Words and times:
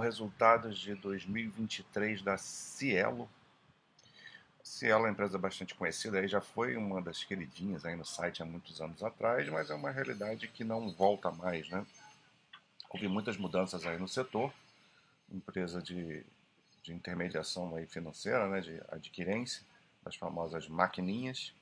resultados 0.00 0.78
de 0.78 0.94
2023 0.94 2.22
da 2.22 2.38
Cielo. 2.38 3.28
Cielo 4.62 5.00
é 5.00 5.08
uma 5.08 5.10
empresa 5.10 5.36
bastante 5.36 5.74
conhecida, 5.74 6.20
aí 6.20 6.26
já 6.26 6.40
foi 6.40 6.74
uma 6.74 7.02
das 7.02 7.22
queridinhas 7.22 7.84
aí 7.84 7.94
no 7.94 8.04
site 8.04 8.42
há 8.42 8.46
muitos 8.46 8.80
anos 8.80 9.02
atrás, 9.02 9.46
mas 9.50 9.68
é 9.68 9.74
uma 9.74 9.90
realidade 9.90 10.48
que 10.48 10.64
não 10.64 10.90
volta 10.90 11.30
mais, 11.30 11.68
né? 11.68 11.86
Houve 12.88 13.08
muitas 13.08 13.36
mudanças 13.36 13.84
aí 13.84 13.98
no 13.98 14.08
setor, 14.08 14.50
empresa 15.30 15.82
de, 15.82 16.24
de 16.82 16.94
intermediação 16.94 17.76
aí 17.76 17.84
financeira, 17.84 18.48
né, 18.48 18.62
de 18.62 18.80
adquirência, 18.88 19.62
das 20.02 20.16
famosas 20.16 20.66
maquininhas. 20.66 21.52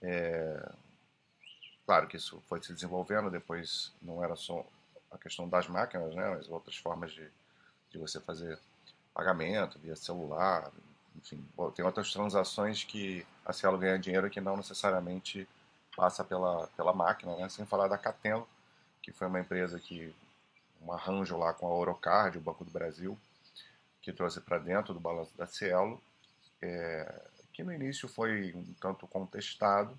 É, 0.00 0.72
claro 1.84 2.06
que 2.06 2.16
isso 2.16 2.40
foi 2.48 2.62
se 2.62 2.72
desenvolvendo, 2.72 3.32
depois 3.32 3.92
não 4.00 4.22
era 4.22 4.36
só 4.36 4.64
a 5.12 5.18
questão 5.18 5.48
das 5.48 5.68
máquinas, 5.68 6.14
né, 6.14 6.30
mas 6.30 6.48
outras 6.48 6.76
formas 6.76 7.12
de, 7.12 7.28
de 7.90 7.98
você 7.98 8.18
fazer 8.20 8.58
pagamento 9.14 9.78
via 9.78 9.94
celular, 9.94 10.70
enfim, 11.16 11.44
tem 11.74 11.84
outras 11.84 12.12
transações 12.12 12.82
que 12.82 13.26
a 13.44 13.52
Cielo 13.52 13.78
ganha 13.78 13.98
dinheiro 13.98 14.30
que 14.30 14.40
não 14.40 14.56
necessariamente 14.56 15.46
passa 15.94 16.24
pela, 16.24 16.66
pela 16.68 16.92
máquina, 16.92 17.36
né, 17.36 17.48
sem 17.48 17.66
falar 17.66 17.88
da 17.88 17.98
Cateno, 17.98 18.48
que 19.02 19.12
foi 19.12 19.26
uma 19.26 19.40
empresa 19.40 19.78
que 19.78 20.14
um 20.80 20.92
arranjo 20.92 21.36
lá 21.36 21.52
com 21.52 21.66
a 21.66 21.74
Orocard, 21.74 22.38
o 22.38 22.40
Banco 22.40 22.64
do 22.64 22.70
Brasil, 22.70 23.18
que 24.00 24.12
trouxe 24.12 24.40
para 24.40 24.58
dentro 24.58 24.94
do 24.94 24.98
balanço 24.98 25.36
da 25.36 25.46
Cielo, 25.46 26.00
é, 26.60 27.22
que 27.52 27.62
no 27.62 27.72
início 27.72 28.08
foi 28.08 28.52
um 28.54 28.74
tanto 28.80 29.06
contestado, 29.06 29.96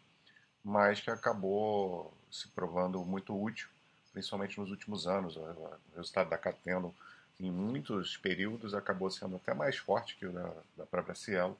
mas 0.64 1.00
que 1.00 1.12
acabou 1.12 2.12
se 2.32 2.48
provando 2.50 3.04
muito 3.06 3.40
útil 3.40 3.70
principalmente 4.14 4.60
nos 4.60 4.70
últimos 4.70 5.08
anos. 5.08 5.36
O 5.36 5.70
resultado 5.96 6.30
da 6.30 6.38
Cateno, 6.38 6.96
em 7.40 7.52
muitos 7.52 8.16
períodos, 8.16 8.74
acabou 8.74 9.10
sendo 9.10 9.36
até 9.36 9.54
mais 9.54 9.78
forte 9.78 10.16
que 10.16 10.26
o 10.26 10.32
da, 10.32 10.54
da 10.78 10.86
própria 10.86 11.16
Cielo. 11.16 11.58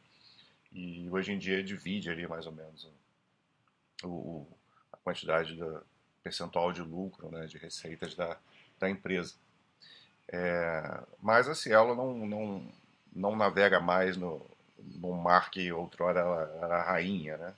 E 0.72 1.10
hoje 1.12 1.34
em 1.34 1.38
dia 1.38 1.64
divide 1.64 2.10
ali 2.10 2.28
mais 2.28 2.46
ou 2.46 2.52
menos 2.52 2.88
o, 4.04 4.48
a 4.92 4.98
quantidade 4.98 5.56
da 5.56 5.82
percentual 6.24 6.72
de 6.72 6.82
lucro, 6.82 7.30
né, 7.30 7.46
de 7.48 7.58
receitas 7.58 8.16
da, 8.16 8.38
da 8.80 8.90
empresa. 8.90 9.34
É, 10.28 11.02
mas 11.22 11.48
a 11.48 11.56
Cielo 11.56 11.96
não, 11.96 12.26
não, 12.26 12.74
não 13.14 13.36
navega 13.36 13.80
mais 13.80 14.16
no, 14.16 14.46
no 14.80 15.14
mar 15.14 15.52
que 15.52 15.72
outrora 15.72 16.22
era, 16.22 16.66
era 16.66 16.84
rainha. 16.84 17.38
Né? 17.38 17.54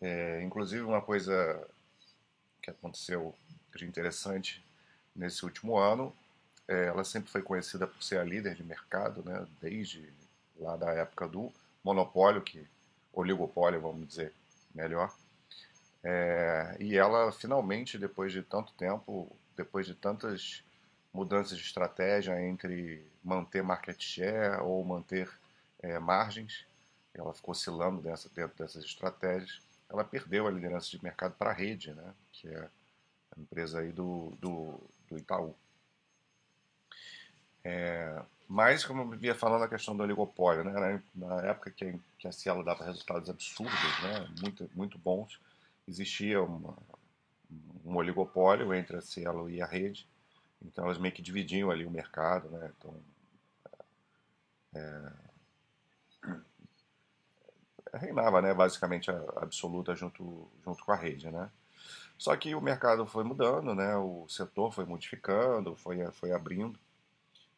É, 0.00 0.42
inclusive, 0.42 0.82
uma 0.82 1.00
coisa 1.00 1.66
que 2.62 2.70
aconteceu 2.70 3.34
de 3.76 3.84
interessante 3.84 4.64
nesse 5.14 5.44
último 5.44 5.76
ano. 5.78 6.14
É, 6.68 6.86
ela 6.86 7.04
sempre 7.04 7.30
foi 7.30 7.42
conhecida 7.42 7.86
por 7.86 8.02
ser 8.02 8.18
a 8.18 8.24
líder 8.24 8.54
de 8.54 8.64
mercado, 8.64 9.22
né, 9.24 9.46
desde 9.60 10.12
lá 10.58 10.76
da 10.76 10.90
época 10.92 11.28
do 11.28 11.52
monopólio, 11.84 12.42
que 12.42 12.66
oligopólio, 13.12 13.80
vamos 13.80 14.08
dizer 14.08 14.32
melhor. 14.74 15.14
É, 16.02 16.76
e 16.78 16.96
ela 16.96 17.32
finalmente, 17.32 17.98
depois 17.98 18.32
de 18.32 18.42
tanto 18.42 18.72
tempo, 18.74 19.30
depois 19.56 19.86
de 19.86 19.94
tantas 19.94 20.62
mudanças 21.12 21.56
de 21.56 21.64
estratégia 21.64 22.40
entre 22.40 23.04
manter 23.24 23.62
market 23.62 24.00
share 24.00 24.60
ou 24.60 24.84
manter 24.84 25.30
é, 25.80 25.98
margens, 25.98 26.66
ela 27.14 27.32
ficou 27.32 27.52
oscilando 27.52 28.02
dentro 28.02 28.56
dessas 28.56 28.84
estratégias. 28.84 29.60
Ela 29.88 30.04
perdeu 30.04 30.46
a 30.46 30.50
liderança 30.50 30.90
de 30.90 31.02
mercado 31.02 31.34
para 31.38 31.50
a 31.50 31.54
rede, 31.54 31.92
né, 31.92 32.14
que 32.32 32.48
é 32.48 32.68
empresa 33.36 33.80
aí 33.80 33.92
do, 33.92 34.32
do, 34.40 34.80
do 35.08 35.18
Itaú. 35.18 35.54
É, 37.64 38.22
mas, 38.48 38.84
como 38.84 39.02
eu 39.02 39.18
via 39.18 39.34
falando, 39.34 39.64
a 39.64 39.68
questão 39.68 39.96
do 39.96 40.02
oligopólio, 40.02 40.64
né? 40.64 41.02
na 41.14 41.42
época 41.42 41.70
que, 41.70 41.98
que 42.18 42.28
a 42.28 42.32
Cielo 42.32 42.62
dava 42.62 42.84
resultados 42.84 43.28
absurdos, 43.28 43.74
né? 44.02 44.28
muito, 44.40 44.70
muito 44.74 44.98
bons, 44.98 45.40
existia 45.88 46.40
uma, 46.42 46.76
um 47.84 47.96
oligopólio 47.96 48.72
entre 48.72 48.96
a 48.96 49.00
Cielo 49.00 49.50
e 49.50 49.60
a 49.60 49.66
rede, 49.66 50.08
então 50.64 50.84
elas 50.84 50.98
meio 50.98 51.12
que 51.12 51.22
dividiam 51.22 51.70
ali 51.70 51.84
o 51.84 51.90
mercado, 51.90 52.48
né? 52.50 52.72
então, 52.78 52.94
é, 54.74 55.12
reinava 57.94 58.40
né? 58.40 58.54
basicamente 58.54 59.10
a 59.10 59.18
absoluta 59.36 59.94
junto, 59.94 60.48
junto 60.64 60.84
com 60.84 60.92
a 60.92 60.96
rede. 60.96 61.30
Né? 61.30 61.50
Só 62.18 62.34
que 62.36 62.54
o 62.54 62.60
mercado 62.60 63.06
foi 63.06 63.24
mudando, 63.24 63.74
né? 63.74 63.96
o 63.96 64.26
setor 64.28 64.72
foi 64.72 64.84
modificando, 64.84 65.76
foi, 65.76 66.10
foi 66.12 66.32
abrindo 66.32 66.78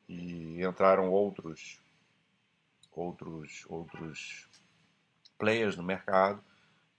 e 0.08 0.62
entraram 0.64 1.10
outros 1.10 1.80
outros 2.92 3.64
outros 3.68 4.48
players 5.38 5.76
no 5.76 5.82
mercado. 5.82 6.42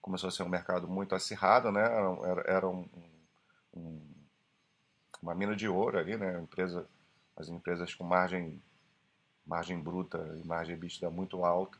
Começou 0.01 0.29
a 0.29 0.31
ser 0.31 0.43
um 0.43 0.49
mercado 0.49 0.87
muito 0.87 1.13
acirrado, 1.13 1.71
né? 1.71 1.83
Era, 1.83 2.41
era 2.47 2.67
um, 2.67 2.87
um, 3.75 4.01
uma 5.21 5.35
mina 5.35 5.55
de 5.55 5.67
ouro 5.67 5.97
ali, 5.99 6.15
né? 6.15 6.39
Empresa, 6.39 6.87
as 7.35 7.49
empresas 7.49 7.93
com 7.93 8.05
margem 8.05 8.61
margem 9.45 9.81
bruta 9.81 10.17
e 10.41 10.47
margem 10.47 10.75
EBITDA 10.75 11.09
muito 11.09 11.43
alta. 11.43 11.77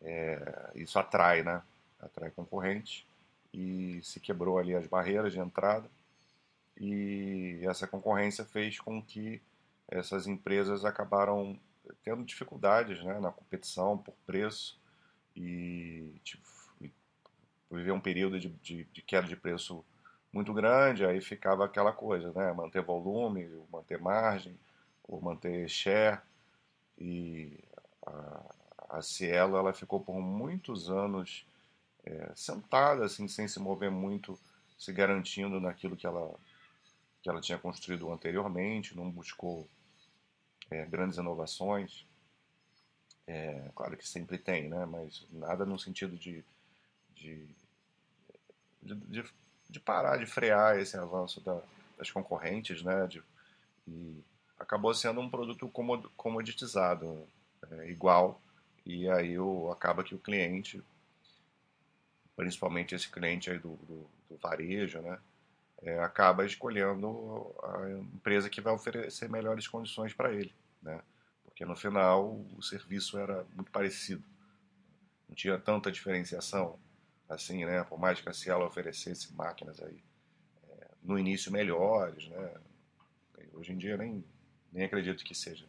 É, 0.00 0.70
isso 0.76 0.98
atrai, 0.98 1.42
né? 1.42 1.62
Atrai 1.98 2.30
concorrentes 2.30 3.07
e 3.52 4.00
se 4.02 4.20
quebrou 4.20 4.58
ali 4.58 4.74
as 4.74 4.86
barreiras 4.86 5.32
de 5.32 5.38
entrada. 5.38 5.90
E 6.76 7.60
essa 7.62 7.86
concorrência 7.86 8.44
fez 8.44 8.78
com 8.78 9.02
que 9.02 9.42
essas 9.88 10.26
empresas 10.26 10.84
acabaram 10.84 11.58
tendo 12.04 12.24
dificuldades 12.24 13.02
né, 13.02 13.18
na 13.18 13.32
competição 13.32 13.96
por 13.96 14.14
preço 14.26 14.78
e, 15.34 16.20
tipo, 16.22 16.46
viver 17.70 17.92
um 17.92 18.00
período 18.00 18.38
de, 18.38 18.48
de, 18.48 18.84
de, 18.84 19.02
queda 19.02 19.26
de 19.26 19.36
preço 19.36 19.84
muito 20.32 20.52
grande, 20.52 21.04
aí 21.04 21.20
ficava 21.20 21.64
aquela 21.64 21.92
coisa, 21.92 22.32
né, 22.32 22.52
manter 22.52 22.82
volume, 22.82 23.48
manter 23.72 23.98
margem, 23.98 24.58
ou 25.04 25.20
manter 25.20 25.68
share, 25.68 26.20
e 26.98 27.58
a, 28.04 28.54
a 28.90 29.02
Cielo 29.02 29.56
ela 29.56 29.72
ficou 29.72 30.00
por 30.00 30.20
muitos 30.20 30.90
anos 30.90 31.46
é, 32.08 32.32
sentada, 32.34 33.04
assim, 33.04 33.28
sem 33.28 33.46
se 33.46 33.60
mover 33.60 33.90
muito, 33.90 34.38
se 34.78 34.92
garantindo 34.92 35.60
naquilo 35.60 35.96
que 35.96 36.06
ela, 36.06 36.34
que 37.22 37.28
ela 37.28 37.40
tinha 37.40 37.58
construído 37.58 38.10
anteriormente, 38.10 38.96
não 38.96 39.10
buscou 39.10 39.68
é, 40.70 40.86
grandes 40.86 41.18
inovações. 41.18 42.06
É, 43.26 43.70
claro 43.74 43.96
que 43.96 44.08
sempre 44.08 44.38
tem, 44.38 44.68
né? 44.70 44.86
mas 44.86 45.26
nada 45.30 45.66
no 45.66 45.78
sentido 45.78 46.16
de, 46.16 46.42
de, 47.14 47.46
de, 48.82 49.24
de 49.68 49.80
parar, 49.80 50.16
de 50.16 50.24
frear 50.24 50.78
esse 50.78 50.96
avanço 50.96 51.42
da, 51.42 51.60
das 51.98 52.10
concorrentes, 52.10 52.82
né? 52.82 53.06
De, 53.06 53.22
e 53.86 54.24
acabou 54.58 54.94
sendo 54.94 55.20
um 55.20 55.28
produto 55.28 55.70
comoditizado, 56.16 57.26
é, 57.70 57.90
igual, 57.90 58.40
e 58.84 59.08
aí 59.10 59.38
o, 59.38 59.70
acaba 59.70 60.02
que 60.02 60.14
o 60.14 60.18
cliente 60.18 60.82
principalmente 62.38 62.94
esse 62.94 63.08
cliente 63.08 63.50
aí 63.50 63.58
do, 63.58 63.74
do, 63.78 64.08
do 64.30 64.36
varejo, 64.40 65.00
né, 65.00 65.18
é, 65.82 65.98
acaba 65.98 66.46
escolhendo 66.46 67.52
a 67.64 67.90
empresa 67.90 68.48
que 68.48 68.60
vai 68.60 68.72
oferecer 68.72 69.28
melhores 69.28 69.66
condições 69.66 70.14
para 70.14 70.32
ele, 70.32 70.54
né, 70.80 71.02
porque 71.42 71.64
no 71.64 71.74
final 71.74 72.40
o 72.56 72.62
serviço 72.62 73.18
era 73.18 73.44
muito 73.56 73.72
parecido, 73.72 74.22
não 75.28 75.34
tinha 75.34 75.58
tanta 75.58 75.90
diferenciação 75.90 76.78
assim, 77.28 77.64
né, 77.64 77.82
por 77.82 77.98
mais 77.98 78.20
que 78.20 78.28
a 78.28 78.32
Cielo 78.32 78.64
oferecesse 78.64 79.34
máquinas 79.34 79.82
aí 79.82 80.00
é, 80.70 80.90
no 81.02 81.18
início 81.18 81.50
melhores, 81.50 82.28
né, 82.28 82.54
hoje 83.52 83.72
em 83.72 83.76
dia 83.76 83.96
nem, 83.96 84.24
nem 84.72 84.84
acredito 84.84 85.24
que 85.24 85.34
seja, 85.34 85.66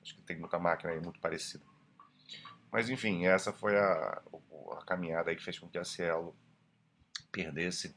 acho 0.00 0.14
que 0.14 0.22
tem 0.22 0.38
muita 0.38 0.56
máquina 0.56 0.92
aí 0.92 1.00
muito 1.00 1.18
parecida. 1.18 1.71
Mas 2.72 2.88
enfim, 2.88 3.26
essa 3.26 3.52
foi 3.52 3.78
a, 3.78 4.22
a 4.72 4.84
caminhada 4.86 5.30
aí 5.30 5.36
que 5.36 5.44
fez 5.44 5.58
com 5.58 5.68
que 5.68 5.76
a 5.76 5.84
Cielo 5.84 6.34
perdesse 7.30 7.94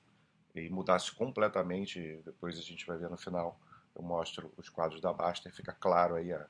e 0.53 0.69
mudasse 0.69 1.13
completamente. 1.13 2.21
Depois 2.25 2.59
a 2.59 2.61
gente 2.61 2.85
vai 2.85 2.97
ver 2.97 3.09
no 3.09 3.17
final, 3.17 3.57
eu 3.95 4.03
mostro 4.03 4.53
os 4.57 4.67
quadros 4.67 4.99
da 4.99 5.13
Baster, 5.13 5.53
fica 5.53 5.71
claro 5.71 6.15
aí 6.15 6.33
a, 6.33 6.45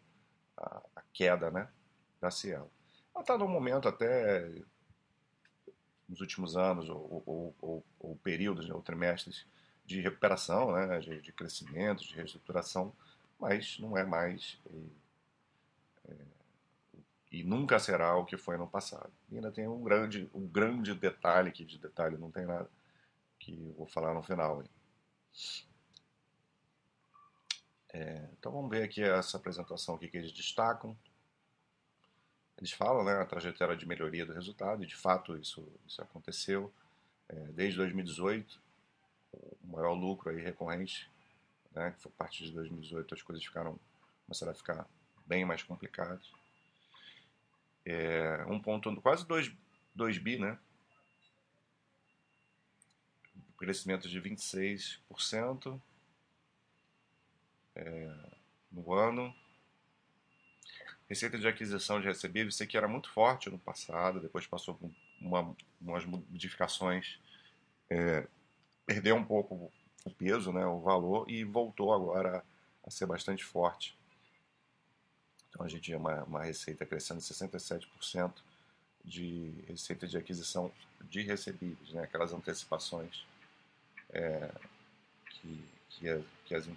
a, 0.58 0.82
a 0.96 1.02
queda 1.14 1.52
né, 1.52 1.70
da 2.20 2.32
Cielo. 2.32 2.72
Ela 3.14 3.22
está 3.22 3.38
num 3.38 3.48
momento 3.48 3.88
até 3.88 4.52
nos 6.10 6.20
últimos 6.20 6.58
anos 6.58 6.90
ou, 6.90 7.24
ou, 7.26 7.56
ou, 7.62 7.86
ou 8.00 8.16
períodos, 8.18 8.68
né, 8.68 8.74
ou 8.74 8.82
trimestres 8.82 9.46
de 9.86 10.02
recuperação, 10.02 10.72
né, 10.72 11.00
de, 11.00 11.22
de, 11.22 11.32
crescimento, 11.32 12.04
de 12.04 12.16
reestruturação, 12.16 12.92
mas 13.40 13.78
não 13.80 13.96
é 13.96 14.04
mais 14.04 14.60
é, 16.08 16.16
e 17.36 17.44
nunca 17.44 17.78
será 17.80 18.16
o 18.16 18.24
que 18.24 18.38
foi 18.38 18.56
no 18.56 18.66
passado. 18.66 19.12
E 19.30 19.36
ainda 19.36 19.52
tem 19.52 19.68
um 19.68 19.84
grande, 19.84 20.30
um 20.34 20.48
grande 20.48 20.96
detalhe, 20.96 21.52
que 21.52 21.66
de 21.66 21.78
detalhe 21.78 22.18
não 22.18 22.32
tem 22.32 22.46
nada, 22.46 22.70
que 23.38 23.74
vou 23.78 23.86
falar 23.86 24.14
no 24.14 24.24
final. 24.24 24.64
É, 27.92 28.30
então 28.40 28.54
vamos 28.54 28.70
ver 28.70 28.84
aqui 28.84 29.04
essa 29.04 29.36
apresentação 29.36 29.96
aqui 29.96 30.08
que 30.08 30.16
eles 30.16 30.32
destacam. 30.32 30.98
Eles 32.58 32.72
falam 32.72 33.04
né, 33.04 33.12
a 33.16 33.26
trajetória 33.26 33.76
de 33.76 33.86
melhoria 33.86 34.26
do 34.26 34.32
resultado, 34.32 34.82
e 34.82 34.88
de 34.88 34.96
fato 34.96 35.36
isso, 35.36 35.68
isso 35.86 36.02
aconteceu. 36.02 36.74
É, 37.28 37.36
desde 37.52 37.76
2018, 37.80 38.62
o 39.62 39.68
maior 39.68 39.92
lucro 39.92 40.30
aí 40.30 40.42
recorrente, 40.42 41.12
né, 41.74 41.92
que 41.92 42.02
foi 42.02 42.14
a 42.16 42.18
partir 42.18 42.46
de 42.46 42.54
2018 42.54 43.14
as 43.14 43.22
coisas 43.22 43.44
ficaram, 43.44 43.78
começaram 44.26 44.54
a 44.54 44.56
ficar 44.56 44.88
bem 45.26 45.44
mais 45.44 45.64
complicadas. 45.64 46.32
É, 47.86 48.44
um 48.48 48.60
ponto, 48.60 49.00
quase 49.02 49.26
2 49.94 50.18
bi, 50.18 50.40
né? 50.40 50.58
Crescimento 53.58 54.10
de 54.10 54.20
26% 54.20 55.80
é, 57.76 58.12
no 58.72 58.94
ano. 58.94 59.34
Receita 61.08 61.38
de 61.38 61.48
aquisição 61.48 62.02
de 62.02 62.08
recebíveis, 62.08 62.56
isso 62.56 62.64
aqui 62.64 62.76
era 62.76 62.88
muito 62.88 63.12
forte 63.12 63.50
no 63.50 63.60
passado, 63.60 64.20
depois 64.20 64.48
passou 64.48 64.74
por 64.74 64.90
uma, 65.22 65.56
umas 65.80 66.04
modificações, 66.04 67.20
é, 67.90 68.28
perdeu 68.88 69.16
um 69.16 69.24
pouco 69.24 69.72
o 70.04 70.10
peso, 70.10 70.52
né, 70.52 70.66
o 70.66 70.80
valor, 70.80 71.30
e 71.30 71.44
voltou 71.44 71.94
agora 71.94 72.40
a, 72.84 72.88
a 72.88 72.92
ser 72.92 73.06
bastante 73.06 73.44
forte. 73.44 73.96
Então 75.56 75.66
a 75.66 75.70
gente 75.70 75.84
tinha 75.84 75.98
uma, 75.98 76.24
uma 76.26 76.44
receita 76.44 76.86
crescendo 76.86 77.22
67% 77.22 78.34
de 79.06 79.54
receita 79.68 80.06
de 80.06 80.18
aquisição 80.18 80.70
de 81.10 81.22
recebíveis, 81.22 81.94
né, 81.94 82.04
aquelas 82.04 82.34
antecipações 82.34 83.26
é, 84.12 84.52
que, 85.30 85.64
que, 85.90 86.10
as, 86.10 86.24
que, 86.46 86.56
as, 86.56 86.70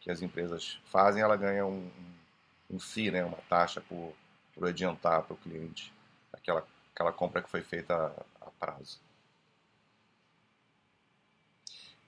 que 0.00 0.10
as 0.10 0.22
empresas 0.22 0.80
fazem, 0.86 1.22
ela 1.22 1.36
ganha 1.36 1.64
um, 1.64 1.88
um 2.68 2.80
FII, 2.80 3.12
né, 3.12 3.24
uma 3.24 3.36
taxa 3.48 3.80
por, 3.80 4.12
por 4.54 4.66
adiantar 4.66 5.22
para 5.22 5.34
o 5.34 5.36
cliente 5.36 5.92
aquela, 6.32 6.66
aquela 6.92 7.12
compra 7.12 7.42
que 7.42 7.50
foi 7.50 7.62
feita 7.62 7.94
a, 7.94 8.46
a 8.46 8.50
prazo. 8.58 8.98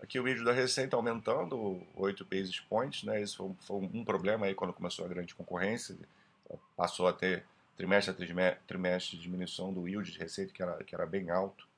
Aqui 0.03 0.19
o 0.19 0.25
vídeo 0.25 0.45
da 0.45 0.53
receita 0.53 0.97
aumentando 0.97 1.81
8 1.95 2.25
basis 2.25 2.59
points, 2.59 3.05
né? 3.05 3.23
Isso 3.23 3.37
foi, 3.37 3.55
foi 3.61 3.77
um 3.97 4.05
problema 4.05 4.47
aí 4.47 4.55
quando 4.55 4.73
começou 4.73 5.05
a 5.05 5.09
grande 5.09 5.33
concorrência. 5.33 5.97
Passou 6.77 7.07
a 7.07 7.13
ter 7.13 7.47
trimestre 7.77 8.13
a 8.13 8.57
trimestre 8.67 9.17
diminuição 9.17 9.73
do 9.73 9.87
yield 9.87 10.11
de 10.11 10.19
receita, 10.19 10.53
que 10.53 10.61
era, 10.61 10.83
que 10.83 10.93
era 10.93 11.07
bem 11.07 11.31
alto, 11.31 11.69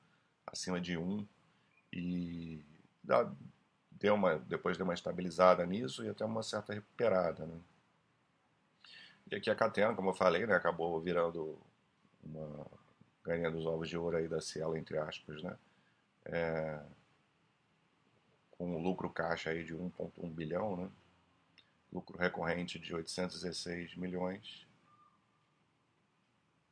acima 0.47 0.81
de 0.81 0.97
1. 0.97 1.23
E 1.93 2.65
deu 3.91 4.15
uma, 4.15 4.39
depois 4.39 4.75
deu 4.75 4.85
uma 4.85 4.95
estabilizada 4.95 5.63
nisso 5.63 6.03
e 6.03 6.09
até 6.09 6.25
uma 6.25 6.41
certa 6.41 6.73
recuperada. 6.73 7.45
Né? 7.45 7.59
E 9.29 9.35
aqui 9.35 9.51
a 9.51 9.55
Catena, 9.55 9.93
como 9.93 10.09
eu 10.09 10.15
falei, 10.15 10.47
né, 10.47 10.55
acabou 10.55 10.99
virando 10.99 11.59
uma 12.23 12.65
ganhando 13.23 13.59
os 13.59 13.67
ovos 13.67 13.87
de 13.87 13.95
ouro 13.95 14.17
aí 14.17 14.27
da 14.27 14.41
Cielo, 14.41 14.75
entre 14.75 14.97
aspas, 14.97 15.41
né? 15.43 15.55
É, 16.25 16.79
com 18.57 18.75
um 18.75 18.81
lucro 18.81 19.09
caixa 19.09 19.49
aí 19.49 19.63
de 19.63 19.73
1,1 19.73 20.33
bilhão, 20.33 20.77
né? 20.77 20.89
lucro 21.91 22.17
recorrente 22.17 22.77
de 22.77 22.93
816 22.93 23.95
milhões, 23.95 24.65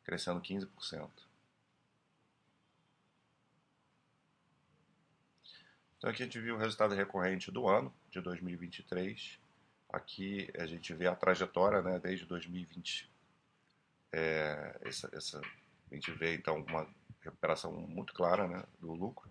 crescendo 0.04 0.42
15%. 0.42 1.10
Então 5.98 6.10
aqui 6.10 6.24
a 6.24 6.26
gente 6.26 6.40
viu 6.40 6.56
o 6.56 6.60
resultado 6.60 6.94
recorrente 6.94 7.50
do 7.50 7.68
ano, 7.68 7.94
de 8.12 8.20
2023, 8.20 9.40
Aqui 9.94 10.50
a 10.58 10.66
gente 10.66 10.92
vê 10.92 11.06
a 11.06 11.16
trajetória 11.16 11.80
né, 11.84 12.00
desde 12.00 12.26
2020. 12.26 13.08
É, 14.12 14.80
essa, 14.82 15.08
essa, 15.14 15.40
a 15.40 15.94
gente 15.94 16.12
vê 16.14 16.34
então 16.34 16.66
uma 16.68 16.90
recuperação 17.22 17.72
muito 17.72 18.12
clara 18.12 18.48
né, 18.48 18.64
do 18.80 18.92
lucro, 18.92 19.30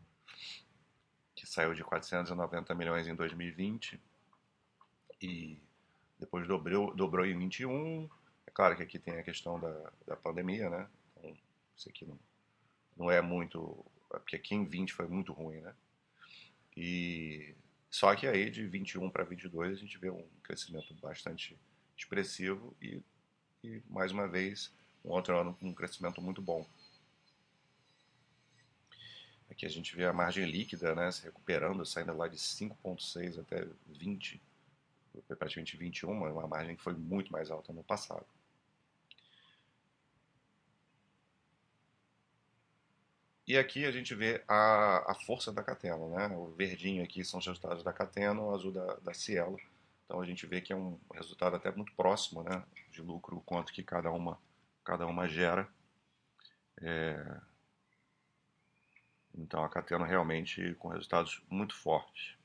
saiu 1.53 1.75
de 1.75 1.85
490 1.85 2.75
milhões 2.75 3.07
em 3.07 3.15
2020 3.15 4.01
e 5.21 5.59
depois 6.19 6.49
dobrou, 6.49 6.95
dobrou 6.95 7.27
em 7.27 7.39
21. 7.39 8.09
É 8.47 8.51
claro 8.51 8.75
que 8.75 8.83
aqui 8.83 8.99
tem 8.99 9.19
a 9.19 9.23
questão 9.23 9.61
da, 9.61 9.93
da 10.07 10.17
pandemia, 10.17 10.71
né? 10.71 10.89
Então, 11.15 11.37
isso 11.77 11.91
aqui 11.91 12.07
não, 12.07 12.19
não 12.97 13.11
é 13.11 13.21
muito. 13.21 13.85
Porque 14.09 14.37
aqui 14.37 14.55
em 14.55 14.65
20 14.65 14.95
foi 14.95 15.07
muito 15.07 15.35
ruim, 15.35 15.61
né? 15.61 15.75
E 16.75 17.55
só 17.91 18.17
que 18.17 18.27
aí 18.27 18.49
de 18.49 18.67
21 18.67 19.11
para 19.11 19.23
22 19.23 19.77
a 19.77 19.81
gente 19.81 19.99
vê 19.99 20.09
um 20.09 20.27
crescimento 20.43 20.95
bastante 20.95 21.59
expressivo 21.95 22.75
e, 22.81 23.03
e 23.63 23.83
mais 23.91 24.11
uma 24.11 24.27
vez 24.27 24.73
um 25.05 25.11
outro 25.11 25.39
ano 25.39 25.53
com 25.53 25.69
um 25.69 25.75
crescimento 25.75 26.23
muito 26.23 26.41
bom. 26.41 26.67
Aqui 29.53 29.67
a 29.67 29.69
gente 29.69 29.95
vê 29.95 30.07
a 30.07 30.15
margem 30.15 30.47
líquida 30.47 30.95
né, 30.95 31.13
se 31.13 31.23
recuperando, 31.25 31.85
saindo 31.85 32.17
lá 32.17 32.27
de 32.27 32.39
5,6 32.39 33.39
até 33.39 33.67
20, 33.87 34.41
praticamente 35.39 35.77
21, 35.77 36.11
uma 36.11 36.47
margem 36.47 36.75
que 36.75 36.83
foi 36.83 36.95
muito 36.95 37.31
mais 37.31 37.51
alta 37.51 37.71
no 37.71 37.85
passado. 37.85 38.25
E 43.47 43.59
aqui 43.59 43.85
a 43.85 43.91
gente 43.91 44.15
vê 44.15 44.43
a, 44.49 45.13
a 45.13 45.15
força 45.27 45.53
da 45.53 45.63
Cateno, 45.63 46.09
né? 46.09 46.29
O 46.29 46.47
verdinho 46.53 47.05
aqui 47.05 47.23
são 47.23 47.39
os 47.39 47.47
resultados 47.47 47.85
da 47.85 47.93
Cateno, 47.93 48.47
o 48.47 48.55
azul 48.55 48.73
da, 48.73 48.95
da 48.97 49.13
Cielo. 49.13 49.61
Então 50.07 50.19
a 50.19 50.25
gente 50.25 50.47
vê 50.47 50.63
que 50.63 50.73
é 50.73 50.77
um 50.77 50.99
resultado 51.13 51.57
até 51.57 51.71
muito 51.71 51.93
próximo, 51.93 52.43
né? 52.43 52.65
De 52.91 53.03
lucro, 53.03 53.43
quanto 53.45 53.71
que 53.71 53.83
cada 53.83 54.11
uma, 54.11 54.41
cada 54.83 55.07
uma 55.07 55.29
gera. 55.29 55.69
É... 56.81 57.52
Então 59.37 59.65
a 59.65 59.69
Cateno 59.69 60.05
realmente 60.05 60.75
com 60.75 60.89
resultados 60.89 61.43
muito 61.49 61.75
fortes. 61.75 62.37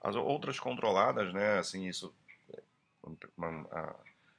As 0.00 0.14
outras 0.16 0.58
controladas, 0.58 1.32
né? 1.32 1.58
Assim, 1.58 1.86
isso... 1.86 2.14
A 3.70 3.94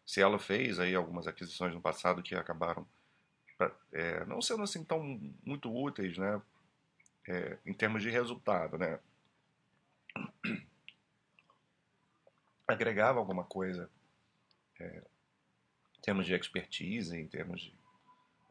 Cielo 0.06 0.38
fez 0.38 0.80
aí 0.80 0.94
algumas 0.94 1.28
aquisições 1.28 1.74
no 1.74 1.82
passado 1.82 2.22
que 2.22 2.36
acabaram 2.36 2.86
é, 3.92 4.26
não 4.26 4.42
sendo 4.42 4.64
assim 4.64 4.84
tão 4.84 5.02
muito 5.44 5.74
úteis, 5.74 6.18
né, 6.18 6.42
é, 7.28 7.58
em 7.66 7.74
termos 7.74 8.04
de 8.04 8.10
resultado, 8.10 8.78
né, 8.78 9.00
agregava 12.68 13.20
alguma 13.20 13.44
coisa 13.44 13.90
é, 14.80 15.04
em 15.98 16.02
termos 16.02 16.26
de 16.26 16.34
expertise, 16.34 17.18
em 17.18 17.28
termos 17.28 17.62
de, 17.62 17.76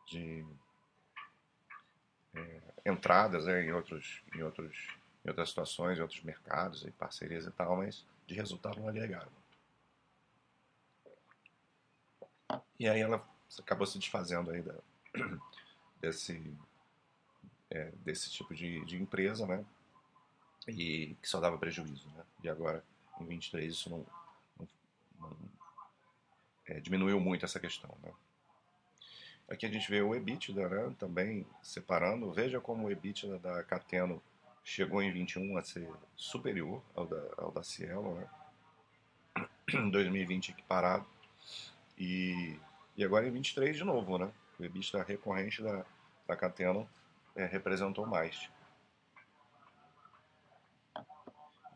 de 0.09 0.47
entradas 2.85 3.47
né, 3.47 3.65
em 3.65 3.73
outros, 3.73 4.23
em 4.35 4.43
outros, 4.43 4.89
em 5.25 5.29
outras 5.29 5.49
situações, 5.49 5.99
em 5.99 6.03
outros 6.03 6.23
mercados, 6.23 6.85
em 6.85 6.93
parcerias 6.93 7.47
e 7.47 7.51
tal, 7.51 7.77
mas 7.77 8.05
de 8.27 8.35
resultado 8.35 8.81
não 8.81 8.89
agregava. 8.89 9.31
E 12.79 12.89
aí 12.89 13.01
ela 13.01 13.27
acabou 13.59 13.87
se 13.87 13.99
desfazendo 13.99 14.51
aí 14.51 14.63
da, 14.63 14.75
desse, 16.01 16.55
é, 17.71 17.91
desse 18.05 18.31
tipo 18.31 18.55
de, 18.55 18.85
de 18.85 18.97
empresa, 18.97 19.47
né? 19.47 19.65
E 20.69 21.17
que 21.23 21.29
só 21.29 21.41
dava 21.41 21.59
prejuízo, 21.59 22.09
né? 22.11 22.25
E 22.43 22.49
agora, 22.49 22.85
em 23.21 23.27
23, 23.27 23.73
isso 23.73 23.91
não, 23.91 24.07
não, 24.59 24.69
não 25.21 25.37
é, 26.67 26.81
diminuiu 26.81 27.21
muito 27.21 27.45
essa 27.45 27.61
questão, 27.61 27.97
né? 28.03 28.13
Aqui 29.49 29.65
a 29.65 29.71
gente 29.71 29.89
vê 29.89 30.03
o 30.03 30.15
EBITDA, 30.15 30.69
né? 30.69 30.95
Também 30.99 31.47
separando. 31.63 32.33
Veja 32.33 32.61
como 32.61 32.87
o 32.87 32.91
EBITDA 32.91 33.39
da 33.39 33.63
Cateno 33.63 34.21
chegou 34.65 35.01
em 35.01 35.13
21 35.13 35.57
a 35.57 35.63
ser 35.63 35.89
superior 36.17 36.83
ao 36.95 37.07
da, 37.07 37.23
ao 37.39 37.53
da 37.53 37.63
Cielo, 37.63 38.15
né? 38.17 38.29
Em 39.73 39.91
2020 39.91 40.51
equiparado. 40.51 41.07
E, 41.97 42.59
e 42.97 43.05
agora 43.05 43.27
em 43.27 43.31
23 43.31 43.77
de 43.77 43.85
novo, 43.85 44.19
né? 44.19 44.33
O 44.59 44.65
EBITDA 44.65 45.05
recorrente 45.05 45.63
da, 45.63 45.85
da 46.27 46.37
Cateno 46.37 46.89
é, 47.37 47.47
representou 47.47 48.05
mais. 48.05 48.51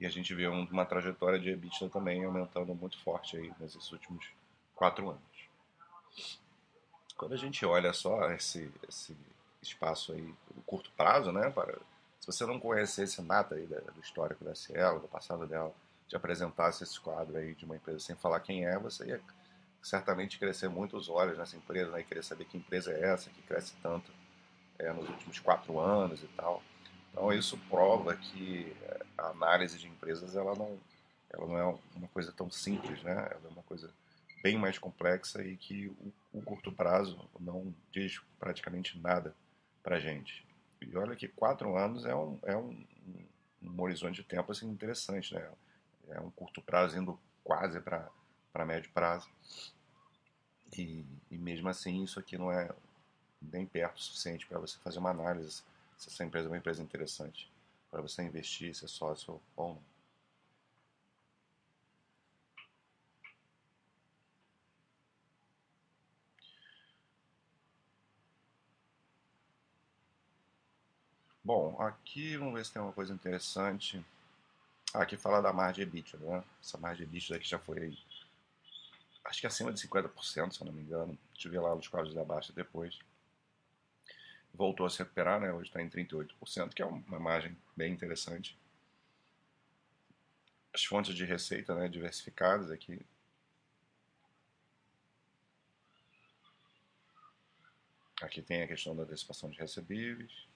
E 0.00 0.06
a 0.06 0.10
gente 0.10 0.34
vê 0.34 0.48
uma 0.48 0.84
trajetória 0.84 1.38
de 1.38 1.50
EBITDA 1.50 1.88
também 1.88 2.24
aumentando 2.24 2.74
muito 2.74 2.98
forte 3.04 3.36
aí 3.36 3.52
nesses 3.60 3.92
últimos 3.92 4.32
quatro 4.74 5.10
anos. 5.10 6.40
Quando 7.20 7.34
a 7.34 7.36
gente 7.36 7.66
olha 7.66 7.92
só 7.92 8.32
esse, 8.32 8.72
esse 8.88 9.14
espaço 9.60 10.10
aí, 10.14 10.34
do 10.54 10.62
curto 10.62 10.90
prazo, 10.96 11.30
né, 11.30 11.50
para, 11.50 11.74
se 12.18 12.26
você 12.26 12.46
não 12.46 12.58
conhecesse 12.58 13.20
nada 13.20 13.56
aí 13.56 13.66
do 13.66 14.00
histórico 14.02 14.42
da 14.42 14.54
Cielo, 14.54 15.00
do 15.00 15.06
passado 15.06 15.46
dela, 15.46 15.70
te 16.08 16.16
apresentasse 16.16 16.82
esse 16.82 16.98
quadro 16.98 17.36
aí 17.36 17.54
de 17.54 17.66
uma 17.66 17.76
empresa 17.76 18.00
sem 18.00 18.16
falar 18.16 18.40
quem 18.40 18.64
é, 18.64 18.78
você 18.78 19.04
ia 19.04 19.20
certamente 19.82 20.38
crescer 20.38 20.70
muito 20.70 20.96
os 20.96 21.10
olhos 21.10 21.36
nessa 21.36 21.58
empresa, 21.58 21.90
né? 21.90 22.00
E 22.00 22.04
querer 22.04 22.24
saber 22.24 22.46
que 22.46 22.56
empresa 22.56 22.90
é 22.90 23.12
essa 23.12 23.28
que 23.28 23.42
cresce 23.42 23.74
tanto 23.82 24.10
é, 24.78 24.90
nos 24.90 25.06
últimos 25.06 25.38
quatro 25.38 25.78
anos 25.78 26.22
e 26.22 26.28
tal. 26.28 26.62
Então 27.12 27.30
isso 27.34 27.58
prova 27.68 28.16
que 28.16 28.74
a 29.18 29.26
análise 29.26 29.78
de 29.78 29.86
empresas 29.86 30.36
ela 30.36 30.54
não, 30.54 30.78
ela 31.28 31.46
não 31.46 31.58
é 31.58 31.78
uma 31.94 32.08
coisa 32.08 32.32
tão 32.32 32.50
simples, 32.50 33.02
né? 33.02 33.12
Ela 33.12 33.42
é 33.44 33.48
uma 33.48 33.62
coisa 33.64 33.90
bem 34.42 34.56
mais 34.56 34.78
complexa 34.78 35.44
e 35.44 35.54
que 35.54 35.88
o, 36.00 36.10
o 36.32 36.42
curto 36.42 36.72
prazo 36.72 37.28
não 37.38 37.74
diz 37.90 38.20
praticamente 38.38 38.98
nada 38.98 39.34
para 39.82 39.98
gente. 39.98 40.46
E 40.80 40.96
olha 40.96 41.16
que 41.16 41.28
quatro 41.28 41.76
anos 41.76 42.04
é 42.04 42.14
um, 42.14 42.38
é 42.42 42.56
um, 42.56 42.86
um 43.62 43.80
horizonte 43.82 44.16
de 44.16 44.24
tempo 44.24 44.50
assim, 44.52 44.68
interessante, 44.68 45.34
né? 45.34 45.50
É 46.08 46.20
um 46.20 46.30
curto 46.30 46.60
prazo 46.62 46.98
indo 46.98 47.18
quase 47.44 47.80
para 47.80 48.66
médio 48.66 48.90
prazo. 48.92 49.28
E, 50.76 51.04
e 51.30 51.38
mesmo 51.38 51.68
assim, 51.68 52.02
isso 52.02 52.18
aqui 52.18 52.38
não 52.38 52.50
é 52.50 52.70
nem 53.40 53.66
perto 53.66 53.98
o 53.98 54.02
suficiente 54.02 54.46
para 54.46 54.58
você 54.58 54.78
fazer 54.78 54.98
uma 54.98 55.10
análise 55.10 55.62
se 55.96 56.08
essa 56.08 56.24
empresa 56.24 56.46
é 56.48 56.50
uma 56.50 56.58
empresa 56.58 56.82
interessante 56.82 57.50
para 57.90 58.00
você 58.00 58.22
investir, 58.22 58.74
ser 58.74 58.88
sócio 58.88 59.40
ou 59.56 59.74
não. 59.74 59.82
Bom, 71.52 71.82
aqui 71.82 72.36
vamos 72.36 72.54
ver 72.54 72.64
se 72.64 72.72
tem 72.72 72.80
uma 72.80 72.92
coisa 72.92 73.12
interessante. 73.12 74.00
Aqui 74.94 75.16
fala 75.16 75.42
da 75.42 75.52
margem 75.52 75.82
EBITDA, 75.82 76.16
né? 76.18 76.44
Essa 76.62 76.78
margem 76.78 77.04
EBITDA 77.04 77.34
aqui 77.34 77.48
já 77.48 77.58
foi, 77.58 77.98
acho 79.24 79.40
que 79.40 79.48
acima 79.48 79.72
de 79.72 79.80
50%, 79.80 80.52
se 80.52 80.60
eu 80.60 80.64
não 80.64 80.72
me 80.72 80.80
engano. 80.80 81.18
Ver 81.44 81.58
lá 81.58 81.74
os 81.74 81.88
quadros 81.88 82.14
da 82.14 82.24
baixa 82.24 82.52
depois. 82.52 83.00
Voltou 84.54 84.86
a 84.86 84.90
se 84.90 85.00
recuperar, 85.00 85.40
né? 85.40 85.52
Hoje 85.52 85.70
está 85.70 85.82
em 85.82 85.90
38%, 85.90 86.72
que 86.72 86.82
é 86.82 86.86
uma 86.86 87.18
margem 87.18 87.58
bem 87.76 87.92
interessante. 87.92 88.56
As 90.72 90.84
fontes 90.84 91.16
de 91.16 91.24
receita, 91.24 91.74
né? 91.74 91.88
Diversificadas 91.88 92.70
aqui. 92.70 93.04
Aqui 98.22 98.40
tem 98.40 98.62
a 98.62 98.68
questão 98.68 98.94
da 98.94 99.02
antecipação 99.02 99.50
de 99.50 99.58
recebíveis. 99.58 100.48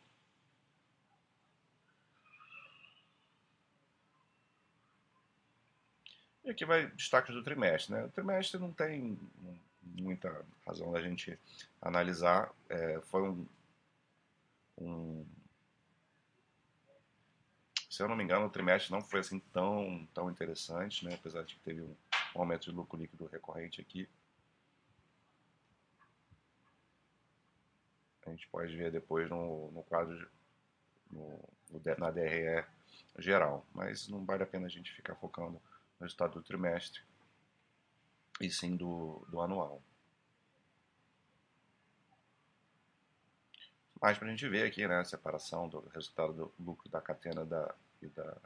E 6.44 6.50
aqui 6.50 6.64
vai 6.64 6.86
destaques 6.88 7.34
do 7.34 7.42
trimestre. 7.42 7.94
Né? 7.94 8.04
O 8.04 8.10
trimestre 8.10 8.60
não 8.60 8.70
tem 8.72 9.18
muita 9.82 10.44
razão 10.66 10.92
da 10.92 11.00
gente 11.00 11.38
analisar. 11.80 12.52
É, 12.68 13.00
foi 13.02 13.22
um, 13.22 13.46
um, 14.78 15.26
Se 17.88 18.02
eu 18.02 18.08
não 18.08 18.16
me 18.16 18.24
engano, 18.24 18.46
o 18.46 18.50
trimestre 18.50 18.92
não 18.92 19.00
foi 19.00 19.20
assim 19.20 19.38
tão, 19.52 20.06
tão 20.12 20.30
interessante, 20.30 21.04
né? 21.04 21.14
apesar 21.14 21.44
de 21.44 21.54
que 21.54 21.60
teve 21.60 21.80
um, 21.80 21.96
um 22.36 22.40
aumento 22.40 22.64
de 22.64 22.72
lucro 22.72 22.98
líquido 22.98 23.26
recorrente 23.26 23.80
aqui. 23.80 24.08
A 28.26 28.30
gente 28.30 28.48
pode 28.48 28.74
ver 28.76 28.90
depois 28.90 29.30
no, 29.30 29.70
no 29.70 29.82
quadro, 29.82 30.28
no, 31.10 31.40
na 31.98 32.10
DRE 32.10 32.64
geral, 33.18 33.66
mas 33.72 34.08
não 34.08 34.24
vale 34.24 34.42
a 34.42 34.46
pena 34.46 34.66
a 34.66 34.70
gente 34.70 34.92
ficar 34.92 35.14
focando 35.14 35.60
resultado 36.04 36.34
do 36.34 36.42
trimestre, 36.42 37.00
e 38.40 38.50
sim 38.50 38.76
do, 38.76 39.24
do 39.28 39.40
anual. 39.40 39.82
Mas 44.00 44.18
para 44.18 44.28
a 44.28 44.30
gente 44.30 44.46
ver 44.48 44.66
aqui 44.66 44.86
né, 44.86 44.98
a 44.98 45.04
separação 45.04 45.68
do 45.68 45.80
resultado 45.88 46.32
do 46.32 46.54
lucro 46.58 46.88
da 46.90 47.00
Catena 47.00 47.44
da, 47.44 47.74
e, 48.02 48.06
da, 48.08 48.36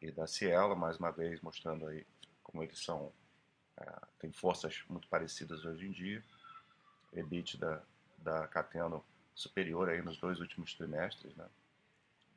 e 0.00 0.10
da 0.12 0.26
Cielo, 0.26 0.76
mais 0.76 0.98
uma 0.98 1.10
vez 1.10 1.40
mostrando 1.40 1.86
aí 1.86 2.06
como 2.44 2.62
eles 2.62 2.78
são, 2.78 3.12
é, 3.76 3.92
têm 4.20 4.30
forças 4.30 4.84
muito 4.88 5.08
parecidas 5.08 5.64
hoje 5.64 5.86
em 5.86 5.90
dia. 5.90 6.24
EBIT 7.12 7.58
da, 7.58 7.82
da 8.18 8.46
Catena 8.46 9.00
superior 9.34 9.88
aí 9.88 10.00
nos 10.02 10.18
dois 10.18 10.38
últimos 10.38 10.74
trimestres 10.74 11.34
né, 11.34 11.48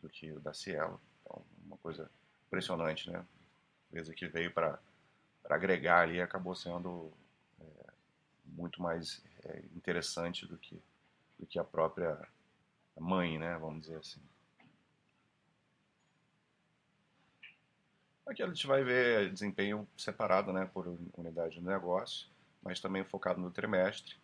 do 0.02 0.10
que 0.10 0.32
o 0.32 0.40
da 0.40 0.54
Cielo. 0.54 1.00
Então, 1.22 1.46
uma 1.66 1.78
coisa 1.78 2.10
impressionante, 2.48 3.10
né? 3.12 3.26
Empresa 3.92 4.14
que 4.14 4.26
veio 4.26 4.52
para 4.54 4.80
agregar 5.50 6.00
ali 6.00 6.22
acabou 6.22 6.56
sendo 6.56 7.12
é, 7.60 7.92
muito 8.46 8.82
mais 8.82 9.22
é, 9.44 9.60
interessante 9.76 10.46
do 10.46 10.58
que, 10.58 10.82
do 11.38 11.46
que 11.46 11.60
a 11.60 11.64
própria 11.64 12.18
mãe, 12.98 13.38
né, 13.38 13.58
vamos 13.58 13.82
dizer 13.82 13.98
assim. 13.98 14.22
Aqui 18.26 18.42
a 18.42 18.48
gente 18.48 18.66
vai 18.66 18.82
ver 18.82 19.30
desempenho 19.30 19.86
separado 19.98 20.54
né, 20.54 20.70
por 20.74 20.88
unidade 21.18 21.56
de 21.56 21.62
negócio, 21.62 22.30
mas 22.62 22.80
também 22.80 23.04
focado 23.04 23.42
no 23.42 23.52
trimestre. 23.52 24.16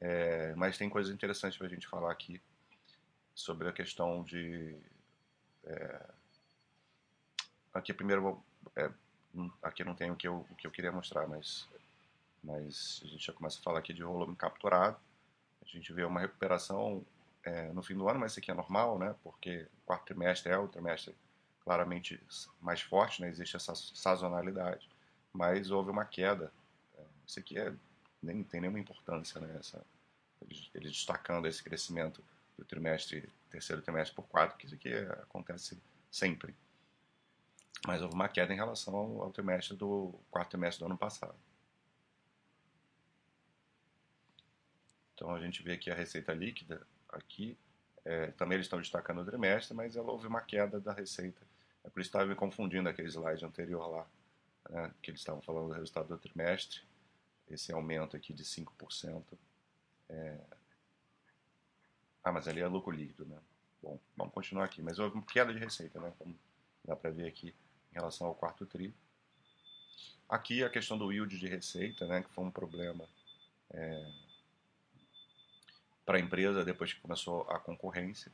É, 0.00 0.52
mas 0.56 0.76
tem 0.76 0.90
coisas 0.90 1.14
interessantes 1.14 1.56
para 1.56 1.68
a 1.68 1.70
gente 1.70 1.86
falar 1.86 2.10
aqui 2.10 2.42
sobre 3.32 3.68
a 3.68 3.72
questão 3.72 4.24
de. 4.24 4.76
É, 5.64 6.10
aqui 7.72 7.94
primeiro 7.94 8.42
é, 8.74 8.90
aqui 9.62 9.84
não 9.84 9.94
tem 9.94 10.10
o 10.10 10.16
que 10.16 10.28
eu, 10.28 10.46
o 10.50 10.54
que 10.54 10.66
eu 10.66 10.70
queria 10.70 10.92
mostrar, 10.92 11.26
mas, 11.26 11.68
mas 12.42 13.00
a 13.04 13.08
gente 13.08 13.26
já 13.26 13.32
começa 13.32 13.58
a 13.58 13.62
falar 13.62 13.78
aqui 13.78 13.92
de 13.92 14.02
volume 14.02 14.36
capturado. 14.36 14.96
A 15.62 15.68
gente 15.68 15.92
vê 15.92 16.04
uma 16.04 16.20
recuperação 16.20 17.04
é, 17.44 17.72
no 17.72 17.82
fim 17.82 17.94
do 17.94 18.08
ano, 18.08 18.20
mas 18.20 18.32
isso 18.32 18.40
aqui 18.40 18.50
é 18.50 18.54
normal, 18.54 18.98
né? 18.98 19.14
Porque 19.22 19.66
o 19.82 19.86
quarto 19.86 20.06
trimestre 20.06 20.52
é 20.52 20.58
o 20.58 20.68
trimestre 20.68 21.14
claramente 21.64 22.20
mais 22.60 22.80
forte, 22.80 23.22
né? 23.22 23.28
Existe 23.28 23.56
essa 23.56 23.74
sazonalidade, 23.74 24.88
mas 25.32 25.70
houve 25.70 25.90
uma 25.90 26.04
queda. 26.04 26.52
É, 26.96 27.02
isso 27.26 27.38
aqui 27.40 27.58
é, 27.58 27.72
nem 28.22 28.42
tem 28.44 28.60
nenhuma 28.60 28.78
importância, 28.78 29.40
né? 29.40 29.56
Essa, 29.58 29.84
destacando 30.74 31.48
esse 31.48 31.62
crescimento 31.62 32.22
do 32.58 32.64
trimestre, 32.64 33.28
terceiro 33.50 33.82
trimestre 33.82 34.14
por 34.14 34.26
quatro, 34.26 34.56
que 34.56 34.66
isso 34.66 34.74
aqui 34.74 34.92
é, 34.92 35.04
acontece 35.22 35.78
sempre 36.10 36.54
mas 37.86 38.00
houve 38.00 38.14
uma 38.14 38.28
queda 38.28 38.52
em 38.52 38.56
relação 38.56 38.94
ao, 38.96 39.30
trimestre 39.30 39.76
do 39.76 40.14
quarto 40.30 40.50
trimestre 40.50 40.80
do 40.80 40.86
ano 40.86 40.96
passado. 40.96 41.34
Então 45.14 45.34
a 45.34 45.40
gente 45.40 45.62
vê 45.62 45.72
aqui 45.72 45.90
a 45.90 45.94
receita 45.94 46.32
líquida, 46.32 46.86
aqui 47.08 47.56
é, 48.04 48.28
também 48.32 48.56
eles 48.56 48.66
estão 48.66 48.80
destacando 48.80 49.20
o 49.20 49.24
trimestre, 49.24 49.74
mas 49.74 49.96
ela 49.96 50.10
houve 50.10 50.26
uma 50.26 50.40
queda 50.40 50.80
da 50.80 50.92
receita. 50.92 51.40
É 51.84 51.90
por 51.90 52.00
isso 52.00 52.10
que 52.10 52.16
estava 52.16 52.26
me 52.26 52.34
confundindo 52.34 52.88
aquele 52.88 53.08
slide 53.08 53.44
anterior 53.44 53.86
lá, 53.88 54.06
né, 54.70 54.94
que 55.02 55.10
eles 55.10 55.20
estavam 55.20 55.42
falando 55.42 55.68
do 55.68 55.74
resultado 55.74 56.08
do 56.08 56.18
trimestre, 56.18 56.80
esse 57.48 57.70
aumento 57.72 58.16
aqui 58.16 58.32
de 58.32 58.44
5%. 58.44 59.22
É... 60.08 60.40
Ah, 62.22 62.32
mas 62.32 62.48
ali 62.48 62.60
é 62.60 62.66
lucro 62.66 62.90
líquido, 62.90 63.26
né? 63.26 63.38
Bom, 63.82 64.00
vamos 64.16 64.32
continuar 64.32 64.64
aqui. 64.64 64.80
Mas 64.80 64.98
houve 64.98 65.14
uma 65.14 65.26
queda 65.26 65.52
de 65.52 65.58
receita, 65.58 66.00
né? 66.00 66.10
Como 66.18 66.34
dá 66.82 66.96
para 66.96 67.10
ver 67.10 67.28
aqui 67.28 67.54
em 67.94 67.98
relação 67.98 68.26
ao 68.26 68.34
quarto 68.34 68.66
tri. 68.66 68.92
Aqui 70.28 70.64
a 70.64 70.70
questão 70.70 70.98
do 70.98 71.12
yield 71.12 71.38
de 71.38 71.46
receita, 71.46 72.06
né, 72.06 72.22
que 72.22 72.30
foi 72.30 72.44
um 72.44 72.50
problema 72.50 73.08
é, 73.70 74.12
para 76.04 76.18
a 76.18 76.20
empresa 76.20 76.64
depois 76.64 76.92
que 76.92 77.00
começou 77.00 77.42
a 77.42 77.60
concorrência. 77.60 78.32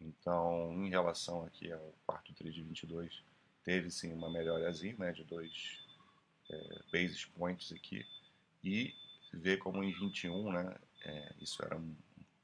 Então, 0.00 0.72
em 0.84 0.90
relação 0.90 1.44
aqui 1.44 1.70
ao 1.70 1.94
quarto 2.04 2.34
tri 2.34 2.50
de 2.50 2.62
22, 2.62 3.22
teve 3.62 3.90
sim 3.90 4.12
uma 4.12 4.28
melhorazinha 4.28 4.96
né, 4.98 5.12
de 5.12 5.22
dois 5.24 5.78
é, 6.50 6.82
basis 6.92 7.24
points 7.24 7.72
aqui. 7.72 8.04
E 8.64 8.94
ver 9.32 9.58
como 9.58 9.82
em 9.84 9.92
21, 9.92 10.52
né, 10.52 10.76
é, 11.04 11.32
isso 11.40 11.62
era 11.64 11.76
um, 11.76 11.94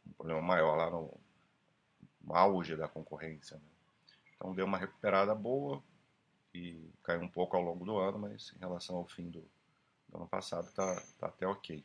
um, 0.07 0.13
problema 0.13 0.41
maior 0.41 0.77
lá 0.77 0.91
no, 0.91 1.13
no 2.23 2.35
auge 2.35 2.77
da 2.77 2.87
concorrência. 2.87 3.57
Né. 3.57 3.72
Então 4.43 4.53
deu 4.53 4.67
uma 4.67 4.77
recuperada 4.77 5.33
boa 5.37 5.81
e 6.53 6.91
caiu 7.05 7.21
um 7.21 7.29
pouco 7.29 7.57
ao 7.57 7.63
longo 7.63 7.85
do 7.85 7.97
ano, 7.97 8.19
mas 8.19 8.53
em 8.57 8.59
relação 8.59 8.97
ao 8.97 9.07
fim 9.07 9.31
do, 9.31 9.49
do 10.09 10.17
ano 10.17 10.27
passado 10.27 10.67
está 10.67 11.01
tá 11.17 11.29
até 11.29 11.47
ok. 11.47 11.85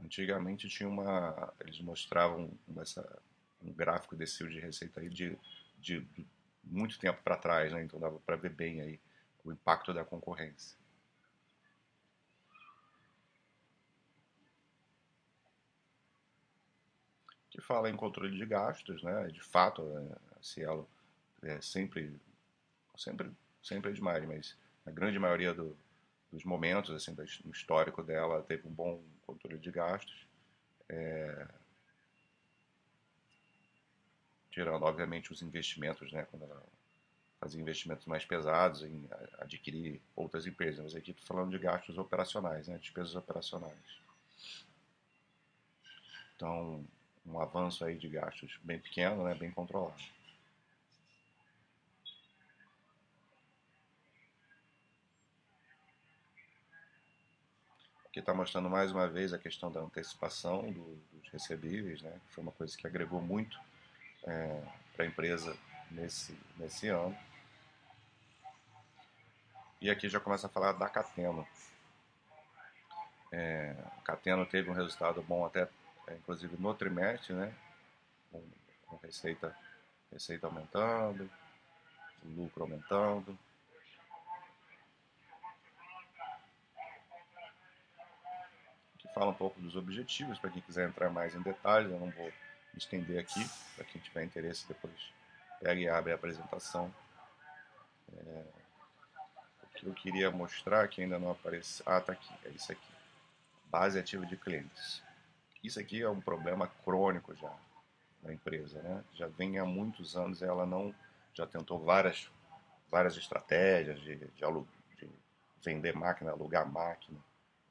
Antigamente 0.00 0.66
tinha 0.70 0.88
uma. 0.88 1.52
Eles 1.60 1.78
mostravam 1.82 2.50
essa, 2.78 3.22
um 3.60 3.70
gráfico 3.70 4.16
desse 4.16 4.48
de 4.48 4.58
receita 4.58 5.00
aí 5.00 5.10
de, 5.10 5.38
de, 5.78 6.00
de 6.00 6.26
muito 6.64 6.98
tempo 6.98 7.22
para 7.22 7.36
trás, 7.36 7.70
né? 7.70 7.82
então 7.82 8.00
dava 8.00 8.18
para 8.20 8.36
ver 8.36 8.54
bem 8.54 8.80
aí 8.80 8.98
o 9.44 9.52
impacto 9.52 9.92
da 9.92 10.06
concorrência. 10.06 10.78
Que 17.56 17.62
fala 17.62 17.88
em 17.88 17.96
controle 17.96 18.36
de 18.36 18.44
gastos, 18.44 19.02
né? 19.02 19.28
De 19.28 19.40
fato, 19.40 19.82
é, 19.82 20.38
a 20.38 20.42
Cielo 20.42 20.86
é 21.42 21.58
sempre, 21.62 22.14
sempre, 22.98 23.30
sempre 23.62 23.90
é 23.90 23.94
demais, 23.94 24.26
mas 24.26 24.56
a 24.84 24.90
grande 24.90 25.18
maioria 25.18 25.54
do, 25.54 25.74
dos 26.30 26.44
momentos, 26.44 26.94
assim, 26.94 27.16
no 27.44 27.50
histórico 27.50 28.02
dela, 28.02 28.42
teve 28.42 28.68
um 28.68 28.72
bom 28.72 29.02
controle 29.26 29.58
de 29.58 29.70
gastos. 29.70 30.26
É... 30.88 31.48
tirando, 34.50 34.84
obviamente, 34.84 35.32
os 35.32 35.42
investimentos, 35.42 36.12
né, 36.12 36.26
quando 36.30 36.44
ela 36.44 36.62
fazia 37.40 37.60
investimentos 37.60 38.06
mais 38.06 38.24
pesados 38.24 38.82
em 38.82 39.08
adquirir 39.38 40.00
outras 40.14 40.46
empresas. 40.46 40.84
Mas 40.84 40.94
aqui 40.94 41.10
estou 41.10 41.26
falando 41.26 41.50
de 41.50 41.58
gastos 41.58 41.96
operacionais, 41.96 42.68
né, 42.68 42.78
despesas 42.78 43.14
operacionais. 43.14 43.98
Então, 46.34 46.86
um 47.26 47.40
avanço 47.40 47.84
aí 47.84 47.96
de 47.96 48.08
gastos 48.08 48.58
bem 48.62 48.78
pequeno, 48.78 49.24
né, 49.24 49.34
bem 49.34 49.50
controlado. 49.50 50.00
Aqui 58.06 58.20
está 58.20 58.32
mostrando 58.32 58.70
mais 58.70 58.92
uma 58.92 59.06
vez 59.06 59.32
a 59.34 59.38
questão 59.38 59.70
da 59.70 59.80
antecipação 59.80 60.72
do, 60.72 60.96
dos 61.12 61.28
recebíveis, 61.30 62.00
né, 62.00 62.18
que 62.26 62.34
foi 62.34 62.42
uma 62.42 62.52
coisa 62.52 62.76
que 62.76 62.86
agregou 62.86 63.20
muito 63.20 63.60
é, 64.24 64.62
para 64.94 65.04
a 65.04 65.08
empresa 65.08 65.56
nesse, 65.90 66.38
nesse 66.56 66.88
ano. 66.88 67.16
E 69.80 69.90
aqui 69.90 70.08
já 70.08 70.18
começa 70.18 70.46
a 70.46 70.50
falar 70.50 70.72
da 70.72 70.88
Cateno. 70.88 71.46
É, 73.30 73.76
a 73.98 74.00
Cateno 74.00 74.46
teve 74.46 74.70
um 74.70 74.74
resultado 74.74 75.22
bom 75.22 75.44
até, 75.44 75.68
inclusive, 76.14 76.56
no 76.58 76.74
trimestre, 76.74 77.34
né, 77.34 77.54
com, 78.30 78.42
com 78.86 78.96
receita, 78.96 79.56
receita 80.12 80.46
aumentando, 80.46 81.28
lucro 82.24 82.62
aumentando. 82.62 83.38
fala 89.16 89.30
um 89.30 89.34
pouco 89.34 89.58
dos 89.58 89.74
objetivos, 89.76 90.38
para 90.38 90.50
quem 90.50 90.60
quiser 90.60 90.86
entrar 90.86 91.08
mais 91.08 91.34
em 91.34 91.40
detalhes, 91.40 91.90
eu 91.90 91.98
não 91.98 92.10
vou 92.10 92.30
estender 92.76 93.18
aqui, 93.18 93.48
para 93.74 93.86
quem 93.86 93.98
tiver 94.02 94.22
interesse 94.22 94.68
depois 94.68 94.92
pega 95.58 95.80
e 95.80 95.88
abre 95.88 96.12
a 96.12 96.16
apresentação. 96.16 96.94
É, 98.14 98.44
o 99.62 99.66
que 99.74 99.86
eu 99.86 99.94
queria 99.94 100.30
mostrar, 100.30 100.86
que 100.88 101.00
ainda 101.00 101.18
não 101.18 101.30
apareceu, 101.30 101.82
ah, 101.88 101.98
tá 101.98 102.12
aqui, 102.12 102.30
é 102.44 102.50
isso 102.50 102.70
aqui, 102.70 102.92
base 103.70 103.98
ativa 103.98 104.26
de 104.26 104.36
clientes. 104.36 105.02
Isso 105.66 105.80
aqui 105.80 106.00
é 106.00 106.08
um 106.08 106.20
problema 106.20 106.68
crônico 106.84 107.34
já 107.34 107.52
da 108.22 108.32
empresa, 108.32 108.80
né? 108.82 109.04
Já 109.14 109.26
vem 109.26 109.58
há 109.58 109.64
muitos 109.64 110.16
anos, 110.16 110.40
ela 110.40 110.64
não, 110.64 110.94
já 111.34 111.44
tentou 111.44 111.78
várias, 111.78 112.30
várias 112.88 113.16
estratégias 113.16 114.00
de, 114.00 114.14
de, 114.14 114.28
de 114.96 115.10
vender 115.60 115.92
máquina, 115.92 116.30
alugar 116.30 116.70
máquina, 116.70 117.18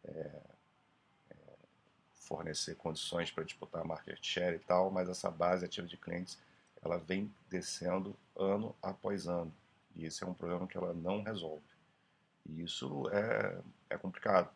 é, 0.03 0.29
fornecer 2.15 2.75
condições 2.75 3.31
para 3.31 3.45
disputar 3.45 3.85
market 3.85 4.19
share 4.21 4.55
e 4.55 4.59
tal, 4.59 4.91
mas 4.91 5.07
essa 5.07 5.31
base 5.31 5.63
ativa 5.63 5.87
de 5.87 5.95
clientes 5.95 6.37
ela 6.81 6.97
vem 6.97 7.33
descendo 7.49 8.15
ano 8.35 8.75
após 8.81 9.25
ano. 9.27 9.53
E 9.95 10.05
esse 10.05 10.23
é 10.23 10.27
um 10.27 10.33
problema 10.33 10.67
que 10.67 10.77
ela 10.77 10.93
não 10.93 11.23
resolve. 11.23 11.63
E 12.45 12.61
isso 12.61 13.09
é, 13.09 13.57
é 13.89 13.97
complicado. 13.97 14.49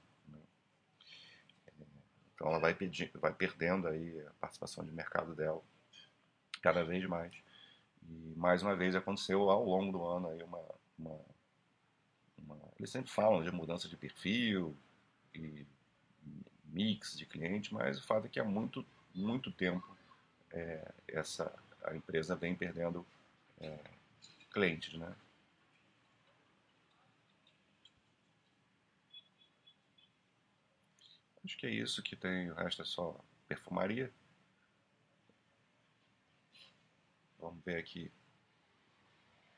Então 2.39 2.48
ela 2.48 2.60
vai, 2.60 2.74
vai 3.15 3.34
perdendo 3.34 3.89
aí 3.89 4.25
a 4.25 4.31
participação 4.39 4.86
de 4.86 4.91
mercado 4.91 5.36
dela 5.36 5.62
cada 6.62 6.86
vez 6.86 7.05
mais. 7.05 7.34
E 8.01 8.34
mais 8.38 8.63
uma 8.63 8.77
vez 8.77 8.96
aconteceu 8.96 9.50
ao 9.50 9.65
longo 9.65 9.91
do 9.91 10.05
ano 10.05 10.29
aí 10.29 10.41
uma, 10.41 10.63
uma, 10.98 11.19
uma 12.38 12.58
eles 12.77 12.89
sempre 12.89 13.12
falam 13.12 13.43
de 13.43 13.51
mudança 13.51 13.89
de 13.89 13.98
perfil 13.98 14.74
e 15.36 15.65
mix 16.63 17.17
de 17.17 17.25
cliente, 17.25 17.74
mas 17.74 18.00
o 18.00 18.08
fato 18.08 18.27
é 18.27 18.29
que 18.29 18.39
há 18.39 18.43
muito, 18.46 18.86
muito 19.13 19.51
tempo 19.51 19.98
é, 20.51 20.93
essa, 21.10 21.53
a 21.84 21.93
empresa 21.93 22.38
vem 22.38 22.55
perdendo 22.55 23.05
é, 23.60 23.79
clientes, 24.50 24.98
né? 24.98 25.13
Acho 31.49 31.57
que 31.57 31.65
é 31.65 31.71
isso 31.71 32.03
que 32.03 32.15
tem, 32.15 32.51
o 32.51 32.53
resto 32.53 32.83
é 32.83 32.85
só 32.85 33.19
perfumaria. 33.47 34.12
Vamos 37.39 37.63
ver 37.65 37.79
aqui 37.79 38.12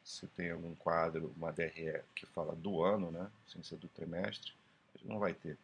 se 0.01 0.25
tem 0.27 0.51
algum 0.51 0.73
quadro, 0.73 1.33
uma 1.35 1.51
DRE 1.51 2.01
que 2.15 2.25
fala 2.27 2.55
do 2.55 2.81
ano, 2.81 3.11
né? 3.11 3.29
Sem 3.45 3.61
ser 3.61 3.75
do 3.75 3.89
trimestre. 3.89 4.53
Não 5.03 5.19
vai 5.19 5.33
ter. 5.33 5.57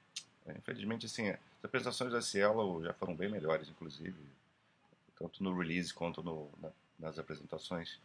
É, 0.46 0.52
infelizmente, 0.52 1.06
assim, 1.06 1.30
as 1.30 1.40
apresentações 1.64 2.12
da 2.12 2.22
Cielo 2.22 2.84
já 2.84 2.94
foram 2.94 3.16
bem 3.16 3.30
melhores, 3.30 3.70
inclusive, 3.70 4.20
tanto 5.18 5.42
no 5.42 5.58
release 5.58 5.94
quanto 5.94 6.22
no, 6.22 6.50
na, 6.62 6.72
nas 7.00 7.18
apresentações. 7.18 8.02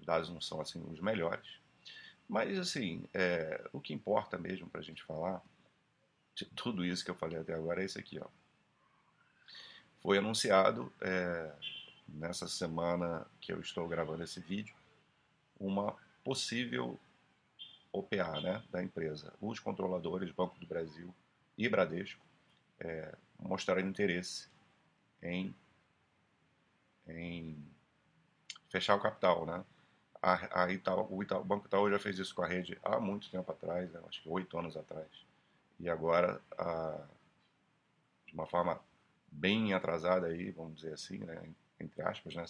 Os 0.00 0.06
dados 0.06 0.28
não 0.28 0.40
são 0.40 0.60
assim 0.60 0.84
os 0.90 0.98
melhores. 0.98 1.46
Mas, 2.28 2.58
assim, 2.58 3.04
é, 3.14 3.64
o 3.72 3.80
que 3.80 3.94
importa 3.94 4.36
mesmo 4.36 4.68
para 4.68 4.80
a 4.80 4.84
gente 4.84 5.04
falar 5.04 5.40
de 6.38 6.44
tudo 6.44 6.84
isso 6.84 7.04
que 7.04 7.10
eu 7.10 7.16
falei 7.16 7.38
até 7.38 7.52
agora 7.52 7.82
é 7.82 7.84
isso 7.84 7.98
aqui. 7.98 8.20
Ó. 8.20 8.26
Foi 10.00 10.18
anunciado 10.18 10.92
é, 11.00 11.52
nessa 12.08 12.46
semana 12.46 13.26
que 13.40 13.52
eu 13.52 13.60
estou 13.60 13.88
gravando 13.88 14.22
esse 14.22 14.38
vídeo 14.38 14.74
uma 15.58 15.96
possível 16.22 16.98
OPA 17.92 18.40
né, 18.40 18.62
da 18.70 18.80
empresa. 18.80 19.34
Os 19.40 19.58
controladores, 19.58 20.30
Banco 20.30 20.56
do 20.60 20.66
Brasil, 20.66 21.12
e 21.56 21.68
Bradesco 21.68 22.24
é, 22.78 23.12
mostraram 23.40 23.80
interesse 23.80 24.48
em, 25.20 25.52
em 27.08 27.60
fechar 28.68 28.94
o 28.94 29.00
capital, 29.00 29.44
né? 29.44 29.64
A, 30.22 30.62
a 30.62 30.72
Itaú, 30.72 31.08
o, 31.10 31.22
Itaú, 31.22 31.40
o 31.40 31.44
Banco 31.44 31.66
Itaú 31.66 31.90
já 31.90 31.98
fez 31.98 32.16
isso 32.16 32.34
com 32.34 32.42
a 32.42 32.46
rede 32.46 32.78
há 32.84 33.00
muito 33.00 33.28
tempo 33.28 33.50
atrás, 33.50 33.90
né? 33.92 34.00
acho 34.08 34.22
que 34.22 34.28
oito 34.28 34.56
anos 34.56 34.76
atrás. 34.76 35.27
E 35.78 35.88
agora, 35.88 36.40
a, 36.56 37.06
de 38.26 38.34
uma 38.34 38.46
forma 38.46 38.80
bem 39.30 39.72
atrasada 39.74 40.26
aí, 40.26 40.50
vamos 40.50 40.76
dizer 40.76 40.94
assim, 40.94 41.18
né? 41.18 41.42
entre 41.78 42.02
aspas, 42.02 42.34
né? 42.34 42.44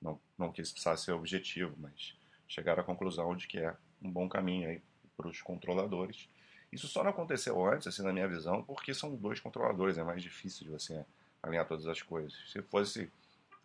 não, 0.00 0.20
não 0.38 0.52
que 0.52 0.62
isso 0.62 0.72
precisasse 0.72 1.04
ser 1.04 1.12
objetivo, 1.12 1.74
mas 1.78 2.16
chegaram 2.46 2.82
à 2.82 2.86
conclusão 2.86 3.34
de 3.36 3.46
que 3.46 3.58
é 3.58 3.74
um 4.00 4.10
bom 4.10 4.28
caminho 4.28 4.68
aí 4.68 4.82
para 5.16 5.28
os 5.28 5.40
controladores 5.42 6.28
isso 6.72 6.88
só 6.88 7.02
não 7.02 7.10
aconteceu 7.10 7.64
antes, 7.64 7.86
assim, 7.86 8.02
na 8.02 8.12
minha 8.12 8.28
visão, 8.28 8.62
porque 8.62 8.92
são 8.92 9.14
dois 9.14 9.40
controladores, 9.40 9.98
é 9.98 10.02
mais 10.04 10.22
difícil 10.22 10.64
de 10.64 10.70
você 10.70 11.04
alinhar 11.42 11.66
todas 11.66 11.86
as 11.86 12.02
coisas. 12.02 12.34
Se 12.50 12.60
fosse, 12.62 13.10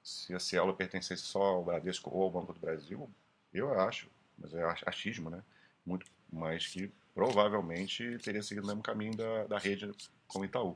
se 0.04 0.34
a 0.34 0.40
Cielo 0.40 0.74
pertencesse 0.74 1.24
só 1.24 1.42
ao 1.42 1.64
Bradesco 1.64 2.10
ou 2.14 2.24
ao 2.24 2.32
Banco 2.32 2.54
do 2.54 2.60
Brasil, 2.60 3.10
eu 3.54 3.78
acho, 3.80 4.10
mas 4.38 4.54
é 4.54 4.64
achismo, 4.86 5.30
né? 5.30 5.44
Muito 5.86 6.06
mais 6.32 6.68
que 6.68 6.92
provavelmente 7.14 8.18
teria 8.20 8.42
seguido 8.42 8.66
o 8.66 8.68
mesmo 8.68 8.84
caminho 8.84 9.16
da, 9.16 9.48
da 9.48 9.58
rede 9.58 9.92
com 10.28 10.40
o 10.40 10.46
Itaú. 10.46 10.76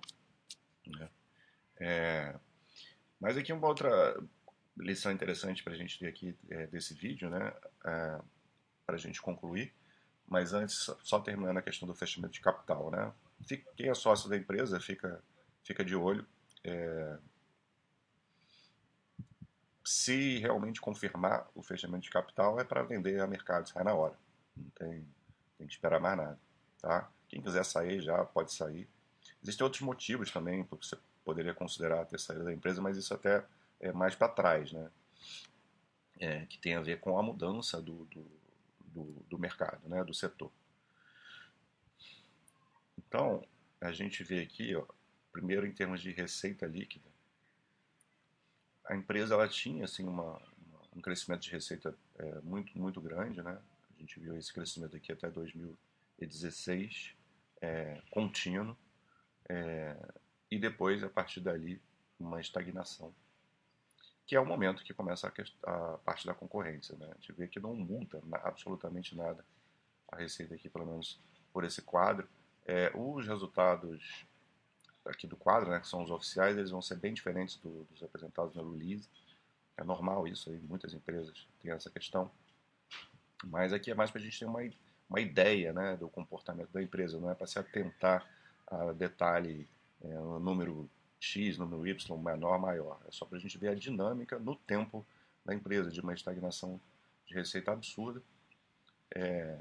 Né? 0.88 1.10
É, 1.78 2.36
mas 3.20 3.38
aqui 3.38 3.52
uma 3.54 3.68
outra 3.68 4.22
lição 4.78 5.12
interessante 5.12 5.64
para 5.64 5.74
a 5.74 5.78
gente 5.78 5.98
ter 5.98 6.08
aqui 6.08 6.36
é, 6.50 6.68
desse 6.68 6.94
vídeo, 6.94 7.30
né? 7.30 7.54
É, 7.86 8.20
para 8.86 8.96
a 8.96 9.00
gente 9.00 9.22
concluir 9.22 9.74
mas 10.28 10.54
antes, 10.54 10.90
só 11.04 11.20
terminando 11.20 11.58
a 11.58 11.62
questão 11.62 11.88
do 11.88 11.94
fechamento 11.94 12.34
de 12.34 12.42
capital, 12.42 12.90
né? 12.90 13.14
Quem 13.76 13.90
é 13.90 13.94
sócio 13.94 14.30
da 14.30 14.36
empresa 14.36 14.80
fica, 14.80 15.22
fica 15.64 15.84
de 15.84 15.96
olho. 15.96 16.26
É, 16.64 17.18
se 19.84 20.40
realmente 20.40 20.82
confirmar 20.82 21.48
o 21.54 21.62
fechamento 21.62 22.04
de 22.04 22.10
capital, 22.10 22.60
é 22.60 22.64
para 22.64 22.82
vender 22.82 23.20
a 23.20 23.28
mercado, 23.28 23.70
sai 23.70 23.84
na 23.84 23.94
hora. 23.94 24.18
Não 24.58 24.70
tem, 24.72 25.08
tem 25.58 25.68
que 25.68 25.74
esperar 25.74 26.00
mais 26.00 26.18
nada. 26.18 26.40
Tá? 26.82 27.10
Quem 27.28 27.42
quiser 27.42 27.64
sair 27.66 28.02
já 28.02 28.24
pode 28.26 28.54
sair. 28.54 28.88
Existem 29.42 29.64
outros 29.64 29.82
motivos 29.82 30.32
também 30.32 30.64
porque 30.64 30.86
você 30.86 30.98
poderia 31.24 31.54
considerar 31.54 32.06
ter 32.06 32.20
saído 32.20 32.46
da 32.46 32.54
empresa, 32.54 32.82
mas 32.82 32.98
isso 32.98 33.14
até 33.14 33.46
é 33.80 33.92
mais 33.92 34.16
para 34.16 34.30
trás, 34.30 34.72
né? 34.72 34.90
É, 36.18 36.46
que 36.46 36.58
tem 36.58 36.76
a 36.76 36.82
ver 36.82 37.00
com 37.00 37.20
a 37.20 37.24
mudança 37.24 37.82
do, 37.82 38.06
do 38.06 38.26
do, 38.96 39.04
do 39.30 39.38
mercado, 39.38 39.88
né, 39.90 40.04
do 40.04 40.14
setor. 40.14 40.50
Então, 42.98 43.46
a 43.82 43.92
gente 43.92 44.24
vê 44.24 44.40
aqui, 44.40 44.74
ó, 44.74 44.86
primeiro 45.34 45.68
em 45.68 45.74
termos 45.74 46.02
de 46.02 46.12
receita 46.12 46.66
líquida, 46.66 47.10
a 48.86 48.96
empresa 48.96 49.34
ela 49.34 49.50
tinha 49.50 49.84
assim 49.84 50.08
uma, 50.08 50.24
uma 50.24 50.80
um 50.96 51.02
crescimento 51.02 51.42
de 51.42 51.52
receita 51.52 51.94
é, 52.18 52.40
muito 52.42 52.78
muito 52.80 53.02
grande, 53.02 53.42
né? 53.42 53.60
Gente 54.06 54.20
viu 54.20 54.38
esse 54.38 54.54
crescimento 54.54 54.96
aqui 54.96 55.12
até 55.12 55.32
2016 55.32 57.16
é, 57.60 58.00
contínuo 58.12 58.78
é, 59.50 59.98
e 60.52 60.60
depois 60.60 61.04
a 61.04 61.10
partir 61.10 61.40
dali 61.42 61.82
uma 62.20 62.40
estagnação 62.40 63.12
que 64.28 64.36
é 64.36 64.40
o 64.40 64.46
momento 64.46 64.84
que 64.84 64.94
começa 64.94 65.28
a, 65.28 65.94
a 65.94 65.98
parte 66.00 66.26
da 66.28 66.36
concorrência. 66.36 66.96
Né? 66.98 67.08
A 67.12 67.16
gente 67.16 67.32
vê 67.34 67.48
que 67.48 67.60
não 67.60 67.76
muda 67.76 68.22
absolutamente 68.44 69.16
nada 69.16 69.44
a 70.08 70.18
receita 70.18 70.54
aqui, 70.54 70.70
pelo 70.70 70.86
menos 70.86 71.20
por 71.52 71.64
esse 71.64 71.82
quadro. 71.82 72.28
É, 72.66 72.92
os 72.96 73.28
resultados 73.28 74.26
aqui 75.04 75.26
do 75.28 75.36
quadro, 75.38 75.70
né, 75.70 75.80
que 75.80 75.88
são 75.88 76.04
os 76.04 76.12
oficiais, 76.12 76.58
eles 76.58 76.72
vão 76.72 76.82
ser 76.82 76.96
bem 76.96 77.14
diferentes 77.14 77.58
do, 77.58 77.84
dos 77.86 78.02
apresentados 78.02 78.56
no 78.56 78.72
release. 78.72 79.10
É 79.78 79.84
normal 79.84 80.28
isso 80.28 80.50
aí, 80.50 80.60
muitas 80.60 80.94
empresas 80.94 81.48
têm 81.60 81.72
essa 81.72 81.90
questão. 81.90 82.32
Mas 83.46 83.72
aqui 83.72 83.92
é 83.92 83.96
mais 83.96 84.10
para 84.10 84.20
a 84.20 84.24
gente 84.24 84.40
ter 84.40 84.46
uma, 84.46 84.60
uma 85.10 85.22
ideia 85.22 85.72
né, 85.72 85.96
do 85.96 86.10
comportamento 86.10 86.72
da 86.72 86.82
empresa, 86.82 87.20
não 87.20 87.30
é 87.30 87.36
para 87.36 87.48
se 87.48 87.60
atentar 87.60 88.28
a 88.68 88.92
detalhe, 88.92 89.68
é, 90.02 90.08
número 90.08 90.90
X, 91.20 91.58
número 91.58 91.88
Y, 91.88 92.18
menor, 92.18 92.60
maior. 92.60 93.00
É 93.08 93.12
só 93.12 93.26
para 93.26 93.38
a 93.38 93.42
gente 93.42 93.58
ver 93.58 93.70
a 93.70 93.76
dinâmica 93.76 94.40
no 94.40 94.56
tempo 94.56 95.06
da 95.46 95.54
empresa, 95.54 95.92
de 95.92 96.02
uma 96.02 96.14
estagnação 96.14 96.82
de 97.28 97.36
receita 97.36 97.72
absurda. 97.72 98.22
É... 99.14 99.58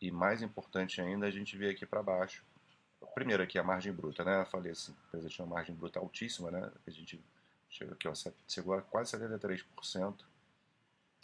E 0.00 0.10
mais 0.10 0.42
importante 0.42 1.00
ainda, 1.00 1.26
a 1.26 1.30
gente 1.30 1.56
vê 1.56 1.70
aqui 1.70 1.86
para 1.86 2.02
baixo. 2.02 2.44
Primeiro 3.14 3.42
aqui 3.42 3.58
a 3.58 3.62
margem 3.62 3.92
bruta, 3.92 4.24
né? 4.24 4.40
Eu 4.40 4.46
falei 4.46 4.72
assim, 4.72 4.92
a 4.92 5.06
empresa 5.08 5.28
tinha 5.28 5.44
uma 5.44 5.54
margem 5.54 5.74
bruta 5.74 5.98
altíssima, 5.98 6.50
né? 6.50 6.70
A 6.86 6.90
gente 6.90 7.22
chegou 7.68 7.94
aqui, 7.94 8.08
ó, 8.08 8.12
chegou 8.48 8.74
a 8.74 8.82
quase 8.82 9.16
73% 9.16 10.29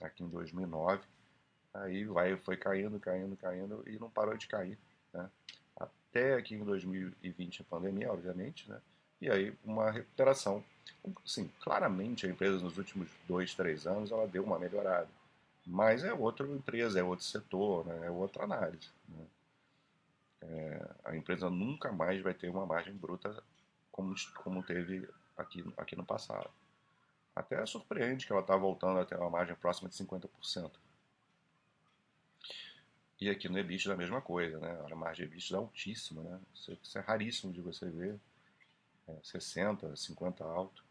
aqui 0.01 0.23
em 0.23 0.29
2009. 0.29 1.03
Aí 1.75 2.05
vai, 2.05 2.37
foi 2.37 2.57
caindo, 2.57 2.99
caindo, 2.99 3.37
caindo 3.37 3.85
e 3.87 3.99
não 3.99 4.09
parou 4.09 4.37
de 4.37 4.47
cair, 4.47 4.79
né? 5.13 5.29
Até 5.77 6.35
aqui 6.35 6.55
em 6.55 6.65
2020 6.65 7.63
a 7.63 7.65
pandemia, 7.65 8.13
obviamente, 8.13 8.69
né? 8.71 8.81
E 9.21 9.31
aí 9.31 9.55
uma 9.65 9.91
recuperação. 9.91 10.65
Sim, 11.25 11.51
claramente 11.61 12.27
a 12.27 12.31
empresa 12.31 12.59
nos 12.59 12.79
últimos 12.79 13.09
dois, 13.29 13.55
três 13.55 13.87
anos 13.87 14.11
ela 14.11 14.27
deu 14.27 14.45
uma 14.45 14.59
melhorada. 14.59 15.09
Mas 15.67 16.05
é 16.05 16.13
outra 16.13 16.47
empresa, 16.47 17.01
é 17.01 17.03
outro 17.03 17.25
setor, 17.25 17.85
né? 17.87 18.07
é 18.07 18.11
outra 18.11 18.45
análise. 18.45 18.89
Né? 19.09 19.27
É, 20.43 20.89
a 21.05 21.17
empresa 21.17 21.51
nunca 21.51 21.91
mais 21.91 22.23
vai 22.23 22.33
ter 22.33 22.49
uma 22.49 22.65
margem 22.65 22.95
bruta 22.95 23.43
como, 23.91 24.15
como 24.37 24.63
teve 24.63 25.09
aqui, 25.37 25.65
aqui 25.77 25.97
no 25.97 26.05
passado. 26.05 26.49
Até 27.37 27.63
é 27.63 27.67
surpreende 27.67 28.25
que 28.25 28.33
ela 28.33 28.41
está 28.41 28.57
voltando 28.57 28.99
a 28.99 29.05
ter 29.05 29.15
uma 29.17 29.29
margem 29.29 29.55
próxima 29.55 29.91
de 29.91 29.95
50%. 29.95 30.71
E 33.21 33.29
aqui 33.29 33.47
no 33.47 33.59
EBITDA 33.59 33.93
a 33.93 33.97
mesma 33.97 34.23
coisa, 34.23 34.59
né? 34.59 34.83
A 34.91 34.97
margem 34.97 35.27
EBITDA 35.27 35.57
é 35.57 35.59
altíssima, 35.59 36.23
né? 36.23 36.41
Isso 36.55 36.99
é 36.99 37.01
raríssimo 37.03 37.53
de 37.53 37.61
você 37.61 37.91
ver. 37.91 38.19
É 39.07 39.15
60, 39.23 39.95
50 39.95 40.45
alto. 40.45 40.83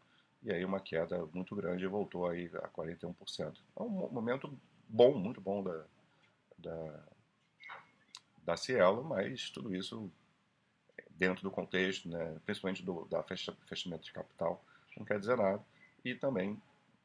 E 0.42 0.52
aí 0.52 0.64
uma 0.64 0.78
queda 0.78 1.26
muito 1.26 1.56
grande 1.56 1.84
e 1.84 1.88
voltou 1.88 2.28
aí 2.28 2.48
a 2.62 2.68
41%. 2.68 3.58
É 3.76 3.82
um 3.82 3.88
momento 3.88 4.56
bom, 4.88 5.18
muito 5.18 5.40
bom 5.40 5.64
da, 5.64 5.84
da, 6.58 7.04
da 8.44 8.56
Cielo, 8.56 9.02
mas 9.02 9.50
tudo 9.50 9.74
isso 9.74 10.10
dentro 11.10 11.42
do 11.42 11.50
contexto, 11.50 12.08
né? 12.08 12.40
principalmente 12.44 12.84
do 12.84 13.04
da 13.06 13.22
fechamento 13.22 14.04
de 14.04 14.12
capital, 14.12 14.64
não 14.96 15.04
quer 15.04 15.18
dizer 15.18 15.36
nada. 15.36 15.64
E 16.06 16.14
também 16.14 16.56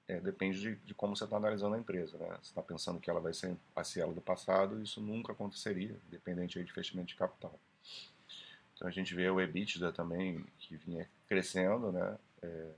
é, 0.08 0.20
depende 0.20 0.60
de, 0.60 0.76
de, 0.76 0.94
como 0.94 1.16
você 1.16 1.24
está 1.24 1.36
analisando 1.36 1.74
a 1.74 1.80
empresa. 1.80 2.20
Né? 2.20 2.28
Você 2.40 2.52
está 2.52 2.62
pensando 2.62 3.00
que 3.00 3.10
ela 3.10 3.20
vai 3.20 3.34
ser 3.34 3.58
a 3.76 3.84
Cielo 3.84 4.14
do 4.14 4.22
passado, 4.22 4.80
isso 4.84 5.02
nunca 5.02 5.32
aconteceria, 5.32 6.00
dependente 6.08 6.64
de 6.64 6.72
fechamento 6.72 7.08
de 7.08 7.16
capital. 7.16 7.60
Então 8.76 8.88
a 8.88 8.92
gente 8.92 9.16
vê 9.16 9.28
o 9.28 9.42
EBITDA 9.42 9.92
também, 9.92 10.46
que 10.60 10.78
vinha 10.78 11.10
crescendo, 11.28 11.92
né? 11.92 12.16
É, 12.44 12.72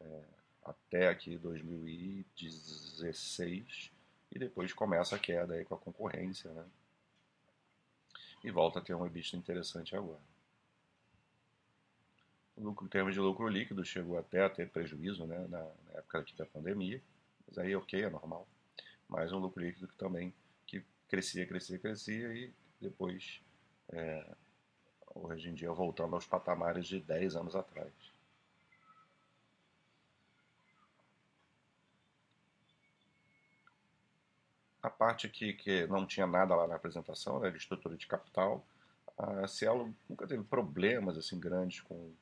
é, 0.00 0.22
até 0.64 1.08
aqui 1.08 1.36
2016, 1.36 3.90
e 4.30 4.38
depois 4.38 4.72
começa 4.72 5.16
a 5.16 5.18
queda 5.18 5.54
aí 5.54 5.64
com 5.64 5.74
a 5.74 5.78
concorrência, 5.78 6.52
né? 6.52 6.64
E 8.44 8.50
volta 8.52 8.78
a 8.78 8.82
ter 8.82 8.94
um 8.94 9.04
EBITDA 9.04 9.36
interessante 9.36 9.96
agora. 9.96 10.20
O 12.58 12.64
lucro, 12.64 12.86
em 12.86 12.88
termos 12.88 13.14
de 13.14 13.20
lucro 13.20 13.46
líquido, 13.46 13.84
chegou 13.84 14.18
até 14.18 14.44
a 14.44 14.50
ter 14.50 14.68
prejuízo 14.68 15.24
né, 15.26 15.46
na, 15.48 15.60
na 15.60 15.98
época 15.98 16.18
aqui 16.18 16.36
da 16.36 16.44
pandemia, 16.44 17.00
mas 17.46 17.56
aí 17.56 17.74
ok, 17.76 18.02
é 18.02 18.10
normal. 18.10 18.48
Mas 19.08 19.32
um 19.32 19.38
lucro 19.38 19.62
líquido 19.62 19.86
que 19.86 19.96
também 19.96 20.34
que 20.66 20.84
crescia, 21.08 21.46
crescia, 21.46 21.78
crescia 21.78 22.34
e 22.34 22.52
depois, 22.80 23.40
é, 23.90 24.34
hoje 25.14 25.48
em 25.48 25.54
dia, 25.54 25.70
voltando 25.70 26.16
aos 26.16 26.26
patamares 26.26 26.88
de 26.88 26.98
10 26.98 27.36
anos 27.36 27.54
atrás. 27.54 27.92
A 34.82 34.90
parte 34.90 35.28
aqui 35.28 35.52
que 35.52 35.86
não 35.86 36.04
tinha 36.04 36.26
nada 36.26 36.56
lá 36.56 36.66
na 36.66 36.74
apresentação, 36.74 37.38
né, 37.38 37.50
de 37.50 37.58
estrutura 37.58 37.96
de 37.96 38.06
capital, 38.06 38.66
a 39.16 39.46
Cielo 39.46 39.94
nunca 40.08 40.26
teve 40.26 40.42
problemas 40.42 41.16
assim 41.16 41.38
grandes 41.38 41.80
com 41.80 42.12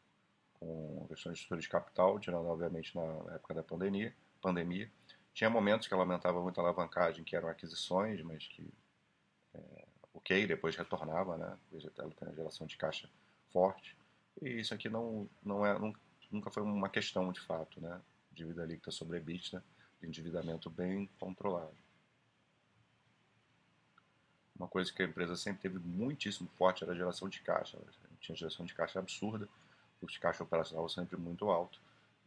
com 0.58 1.06
questões 1.08 1.34
de 1.34 1.40
estrutura 1.40 1.60
de 1.60 1.68
capital, 1.68 2.18
tirando 2.18 2.46
obviamente 2.46 2.94
na 2.94 3.34
época 3.34 3.54
da 3.54 3.62
pandemia. 3.62 4.14
pandemia. 4.40 4.90
Tinha 5.32 5.50
momentos 5.50 5.86
que 5.86 5.94
ela 5.94 6.02
aumentava 6.02 6.42
muito 6.42 6.58
a 6.60 6.64
alavancagem, 6.64 7.24
que 7.24 7.36
eram 7.36 7.48
aquisições, 7.48 8.22
mas 8.22 8.46
que, 8.46 8.66
é, 9.54 9.84
ok, 10.14 10.46
depois 10.46 10.76
retornava, 10.76 11.36
né? 11.36 11.58
Ela 11.98 12.10
tem 12.10 12.28
uma 12.28 12.34
geração 12.34 12.66
de 12.66 12.76
caixa 12.76 13.08
forte. 13.52 13.96
E 14.40 14.60
isso 14.60 14.72
aqui 14.72 14.88
não, 14.88 15.28
não 15.42 15.64
é, 15.64 15.78
nunca 16.30 16.50
foi 16.50 16.62
uma 16.62 16.88
questão 16.88 17.30
de 17.32 17.40
fato, 17.40 17.80
né? 17.80 18.00
Dívida 18.32 18.64
líquida 18.64 18.90
sobre 18.90 19.18
EBITDA, 19.18 19.62
endividamento 20.02 20.70
bem 20.70 21.08
controlado. 21.18 21.76
Uma 24.58 24.68
coisa 24.68 24.90
que 24.90 25.02
a 25.02 25.06
empresa 25.06 25.36
sempre 25.36 25.60
teve 25.60 25.78
muitíssimo 25.78 26.48
forte 26.56 26.82
era 26.82 26.92
a 26.92 26.96
geração 26.96 27.28
de 27.28 27.40
caixa. 27.40 27.76
Ela 27.76 27.86
tinha 28.20 28.36
geração 28.36 28.64
de 28.64 28.74
caixa 28.74 28.98
absurda 28.98 29.46
fluxo 30.06 30.14
de 30.14 30.20
caixa 30.20 30.44
operacional 30.44 30.88
sempre 30.88 31.16
muito 31.16 31.50
alto. 31.50 31.80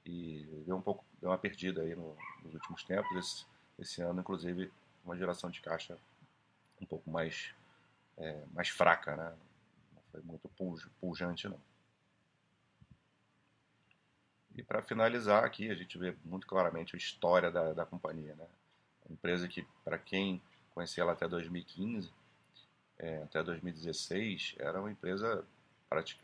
E 0.06 0.46
deu 0.66 0.76
um 0.76 0.82
pouco 0.82 1.04
deu 1.22 1.30
uma 1.30 1.38
perdida 1.38 1.82
aí 1.82 1.96
no, 1.96 2.16
nos 2.44 2.54
últimos 2.54 2.84
tempos. 2.84 3.16
Esse, 3.18 3.46
esse, 3.80 4.02
ano 4.02 4.20
inclusive 4.20 4.72
uma 5.04 5.18
geração 5.18 5.50
de 5.50 5.62
caixa 5.62 5.98
um 6.82 6.86
pouco 6.86 7.10
mais 7.10 7.54
é, 8.18 8.44
mais 8.54 8.70
fraca 8.70 9.16
né? 9.16 9.36
Não 9.94 10.02
foi 10.12 10.22
muito 10.22 10.50
pujante 11.00 11.48
não. 11.48 11.60
E 14.56 14.64
para 14.64 14.82
finalizar 14.82 15.44
aqui 15.44 15.70
a 15.70 15.76
gente 15.76 15.98
vê 15.98 16.16
muito 16.26 16.46
claramente 16.48 16.96
a 16.96 16.98
história 16.98 17.50
da, 17.52 17.74
da 17.74 17.86
companhia 17.86 18.36
né? 18.36 18.48
Empresa 19.10 19.48
que 19.48 19.66
para 19.84 19.98
quem 19.98 20.42
conhecia 20.74 21.02
ela 21.02 21.14
até 21.14 21.28
2015 21.28 22.12
é, 23.00 23.24
até 23.24 23.42
2016 23.42 24.56
era 24.60 24.80
uma 24.80 24.92
empresa 24.92 25.46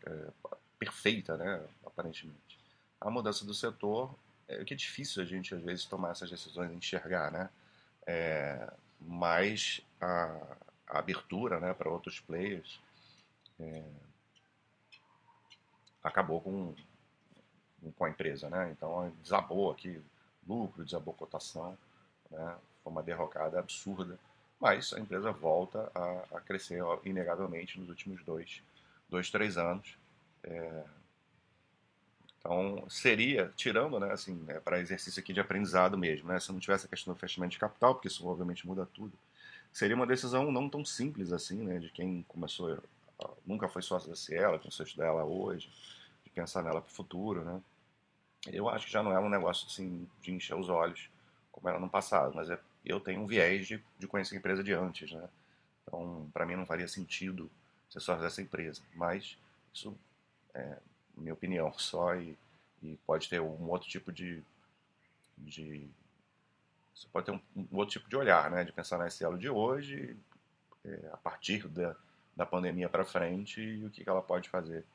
é, 0.05 0.31
perfeita, 0.85 1.35
né, 1.37 1.63
aparentemente. 1.85 2.59
A 3.01 3.09
mudança 3.09 3.43
do 3.45 3.53
setor 3.53 4.13
é 4.47 4.63
que 4.63 4.73
é 4.73 4.77
difícil 4.77 5.21
a 5.21 5.25
gente 5.25 5.53
às 5.55 5.61
vezes 5.61 5.85
tomar 5.85 6.11
essas 6.11 6.29
decisões 6.29 6.71
enxergar, 6.71 7.31
né? 7.31 7.49
É, 8.05 8.71
mas 9.01 9.81
a, 9.99 10.57
a, 10.87 10.99
abertura, 10.99 11.59
né, 11.59 11.73
para 11.73 11.89
outros 11.89 12.19
players 12.19 12.79
é, 13.59 13.83
acabou 16.03 16.41
com 16.41 16.73
com 17.97 18.05
a 18.05 18.09
empresa, 18.09 18.49
né? 18.49 18.71
Então 18.71 19.11
desabou 19.21 19.71
aqui 19.71 20.01
lucro, 20.47 20.83
desabou 20.83 21.13
cotação, 21.13 21.77
né? 22.31 22.55
Foi 22.83 22.91
uma 22.91 23.03
derrocada 23.03 23.59
absurda, 23.59 24.17
mas 24.59 24.93
a 24.93 24.99
empresa 24.99 25.31
volta 25.31 25.91
a, 25.93 26.37
a 26.37 26.41
crescer 26.41 26.81
inegavelmente 27.03 27.79
nos 27.79 27.89
últimos 27.89 28.23
dois, 28.23 28.61
dois 29.09 29.29
três 29.29 29.57
anos. 29.57 29.97
É, 30.45 30.83
então, 32.45 32.87
seria, 32.87 33.51
tirando, 33.55 33.99
né, 33.99 34.11
assim, 34.11 34.35
né, 34.43 34.59
para 34.59 34.79
exercício 34.79 35.19
aqui 35.19 35.33
de 35.33 35.39
aprendizado 35.39 35.97
mesmo, 35.97 36.27
né, 36.27 36.39
se 36.39 36.51
não 36.51 36.59
tivesse 36.59 36.85
a 36.85 36.89
questão 36.89 37.11
do 37.11 37.19
fechamento 37.19 37.53
de 37.53 37.59
capital, 37.59 37.95
porque 37.95 38.07
isso 38.07 38.27
obviamente 38.27 38.67
muda 38.67 38.85
tudo, 38.85 39.13
seria 39.73 39.95
uma 39.95 40.05
decisão 40.05 40.51
não 40.51 40.69
tão 40.69 40.85
simples 40.85 41.33
assim, 41.33 41.57
né, 41.63 41.79
de 41.79 41.89
quem 41.89 42.23
começou, 42.27 42.77
nunca 43.43 43.67
foi 43.67 43.81
sócio 43.81 44.07
da 44.09 44.15
Cielo, 44.15 44.59
começou 44.59 44.83
a 44.83 44.87
estudar 44.87 45.07
ela 45.07 45.25
hoje, 45.25 45.71
de 46.23 46.29
pensar 46.29 46.61
nela 46.61 46.81
para 46.81 46.91
o 46.91 46.93
futuro, 46.93 47.43
né. 47.43 47.59
Eu 48.45 48.69
acho 48.69 48.85
que 48.85 48.91
já 48.91 49.01
não 49.01 49.11
é 49.11 49.19
um 49.19 49.27
negócio 49.27 49.65
assim 49.65 50.07
de 50.21 50.31
encher 50.31 50.55
os 50.55 50.69
olhos, 50.69 51.09
como 51.51 51.67
era 51.67 51.79
no 51.79 51.89
passado, 51.89 52.35
mas 52.35 52.47
é, 52.47 52.59
eu 52.85 52.99
tenho 52.99 53.21
um 53.21 53.25
viés 53.25 53.65
de, 53.65 53.83
de 53.97 54.07
conhecer 54.07 54.35
a 54.35 54.37
empresa 54.37 54.63
de 54.63 54.71
antes, 54.71 55.11
né. 55.11 55.27
Então, 55.81 56.29
para 56.31 56.45
mim 56.45 56.55
não 56.55 56.65
faria 56.67 56.87
sentido 56.87 57.49
ser 57.89 57.99
sócio 58.01 58.21
dessa 58.21 58.39
empresa, 58.39 58.83
mas 58.93 59.35
isso 59.73 59.97
é, 60.55 60.77
minha 61.15 61.33
opinião 61.33 61.71
só, 61.73 62.15
e, 62.15 62.37
e, 62.81 62.97
pode 63.05 63.29
ter 63.29 63.39
um 63.41 63.69
outro 63.69 63.87
tipo 63.87 64.11
de, 64.11 64.43
de 65.37 65.87
você 66.93 67.07
pode 67.11 67.25
ter 67.25 67.31
um, 67.33 67.41
um, 67.55 67.77
outro 67.77 67.93
tipo 67.93 68.09
de 68.09 68.15
olhar, 68.15 68.49
né, 68.49 68.63
de 68.63 68.71
pensar 68.71 68.97
na 68.97 69.07
SL 69.07 69.35
de 69.35 69.49
hoje, 69.49 70.15
é, 70.83 71.09
a 71.11 71.17
partir 71.17 71.67
da, 71.67 71.95
da 72.35 72.45
pandemia 72.45 72.89
para 72.89 73.05
frente 73.05 73.61
e 73.61 73.85
o 73.85 73.89
que, 73.89 74.03
que 74.03 74.09
ela 74.09 74.21
pode 74.21 74.49
fazer 74.49 74.85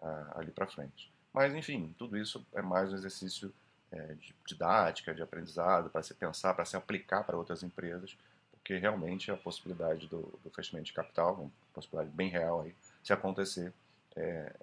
ah, 0.00 0.34
ali 0.36 0.52
para 0.52 0.66
frente. 0.66 1.10
Mas 1.32 1.54
enfim, 1.54 1.94
tudo 1.98 2.16
isso 2.16 2.44
é 2.54 2.62
mais 2.62 2.92
um 2.92 2.96
exercício 2.96 3.52
é, 3.90 4.14
de 4.14 4.34
didática, 4.46 5.14
de 5.14 5.22
aprendizado, 5.22 5.90
para 5.90 6.02
se 6.02 6.14
pensar, 6.14 6.54
para 6.54 6.64
se 6.64 6.76
aplicar 6.76 7.24
para 7.24 7.36
outras 7.36 7.62
empresas, 7.62 8.16
porque 8.52 8.76
realmente 8.76 9.30
a 9.30 9.36
possibilidade 9.36 10.06
do, 10.08 10.38
do 10.42 10.50
fechamento 10.50 10.86
de 10.86 10.92
capital, 10.92 11.34
uma 11.34 11.50
possibilidade 11.72 12.14
bem 12.14 12.28
real 12.28 12.62
aí, 12.62 12.74
se 13.02 13.12
acontecer, 13.12 13.72
é, 14.16 14.54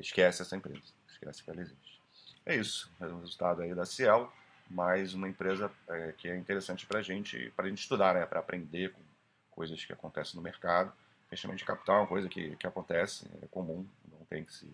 esquece 0.00 0.42
essa 0.42 0.56
empresa, 0.56 0.82
esquece 1.08 1.42
que 1.42 1.50
ela 1.50 1.60
existe. 1.60 2.00
é 2.46 2.56
isso. 2.56 2.90
É 3.00 3.06
o 3.06 3.20
resultado 3.20 3.62
aí 3.62 3.74
da 3.74 3.86
Cielo, 3.86 4.32
mais 4.68 5.14
uma 5.14 5.28
empresa 5.28 5.70
é, 5.88 6.12
que 6.12 6.28
é 6.28 6.36
interessante 6.36 6.86
para 6.86 7.00
a 7.00 7.02
gente, 7.02 7.52
a 7.56 7.68
gente 7.68 7.78
estudar, 7.78 8.14
né? 8.14 8.26
para 8.26 8.40
aprender 8.40 8.92
com 8.92 9.00
coisas 9.50 9.84
que 9.84 9.92
acontecem 9.92 10.36
no 10.36 10.42
mercado. 10.42 10.92
Fechamento 11.28 11.58
de 11.58 11.64
capital 11.64 11.96
é 11.96 12.00
uma 12.00 12.06
coisa 12.06 12.28
que, 12.28 12.56
que 12.56 12.66
acontece, 12.66 13.28
é 13.42 13.46
comum, 13.46 13.86
não 14.10 14.24
tem 14.26 14.44
que 14.44 14.52
se, 14.52 14.70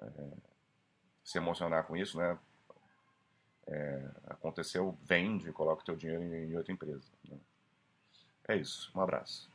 é, 0.00 0.06
se 1.22 1.38
emocionar 1.38 1.84
com 1.84 1.96
isso, 1.96 2.18
né? 2.18 2.38
É, 3.66 4.10
aconteceu, 4.26 4.96
vende, 5.02 5.50
coloca 5.52 5.82
o 5.82 5.84
teu 5.84 5.96
dinheiro 5.96 6.22
em, 6.22 6.50
em 6.50 6.56
outra 6.56 6.72
empresa. 6.72 7.08
Né? 7.28 7.38
É 8.48 8.56
isso. 8.56 8.92
Um 8.94 9.00
abraço. 9.00 9.50